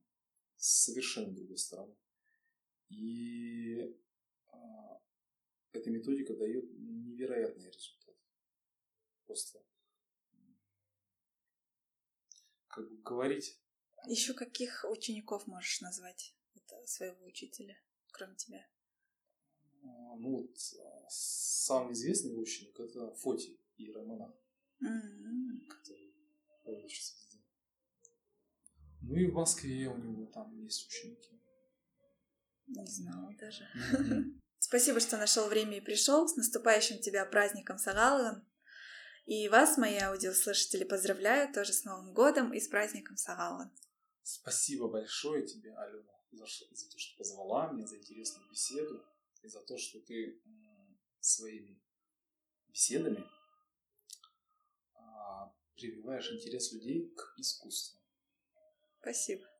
С 0.56 0.84
совершенно 0.84 1.32
другой 1.32 1.58
стороны. 1.58 1.94
И 2.88 3.80
а, 4.48 5.00
эта 5.72 5.90
методика 5.90 6.34
дает 6.34 6.70
невероятные 6.78 7.70
результаты. 7.70 8.01
Просто 9.26 9.62
как 12.68 12.88
бы 12.88 12.96
говорить. 13.02 13.58
Еще 14.06 14.34
каких 14.34 14.84
учеников 14.88 15.46
можешь 15.46 15.80
назвать 15.80 16.34
это 16.54 16.86
своего 16.86 17.24
учителя, 17.24 17.76
кроме 18.10 18.34
тебя? 18.34 18.66
А, 19.84 20.16
ну 20.16 20.38
вот 20.38 20.58
самый 21.08 21.92
известный 21.92 22.40
ученик 22.40 22.78
это 22.80 23.14
Фоти 23.14 23.58
и 23.76 23.92
Романа, 23.92 24.34
mm-hmm. 24.82 25.66
который 25.68 26.88
сейчас 26.88 27.14
везде. 27.14 27.44
Ну 29.02 29.16
и 29.16 29.26
в 29.26 29.34
Москве 29.34 29.88
у 29.88 29.96
него 29.96 30.26
там 30.26 30.56
есть 30.62 30.86
ученики. 30.86 31.40
Не 32.66 32.86
знала 32.86 33.34
даже. 33.38 33.68
Спасибо, 34.58 35.00
что 35.00 35.18
нашел 35.18 35.48
время 35.48 35.78
и 35.78 35.80
пришел. 35.80 36.26
С 36.26 36.36
наступающим 36.36 36.98
тебя 37.00 37.26
праздником 37.26 37.78
Сагалан. 37.78 38.46
И 39.24 39.48
вас, 39.48 39.78
мои 39.78 39.96
аудиослушатели, 39.98 40.84
поздравляю 40.84 41.52
тоже 41.52 41.72
с 41.72 41.84
Новым 41.84 42.12
годом 42.12 42.52
и 42.52 42.60
с 42.60 42.68
праздником 42.68 43.16
Сагалан. 43.16 43.70
Спасибо 44.22 44.88
большое 44.88 45.46
тебе, 45.46 45.74
Алена, 45.74 46.12
за, 46.32 46.46
за 46.46 46.90
то, 46.90 46.98
что 46.98 47.16
позвала 47.18 47.70
меня, 47.72 47.86
за 47.86 47.98
интересную 47.98 48.48
беседу 48.50 49.04
и 49.42 49.48
за 49.48 49.60
то, 49.60 49.78
что 49.78 50.00
ты 50.00 50.40
своими 51.20 51.80
беседами 52.68 53.24
а, 54.94 55.54
прививаешь 55.76 56.30
интерес 56.32 56.72
людей 56.72 57.14
к 57.14 57.34
искусству. 57.38 58.00
Спасибо. 59.00 59.51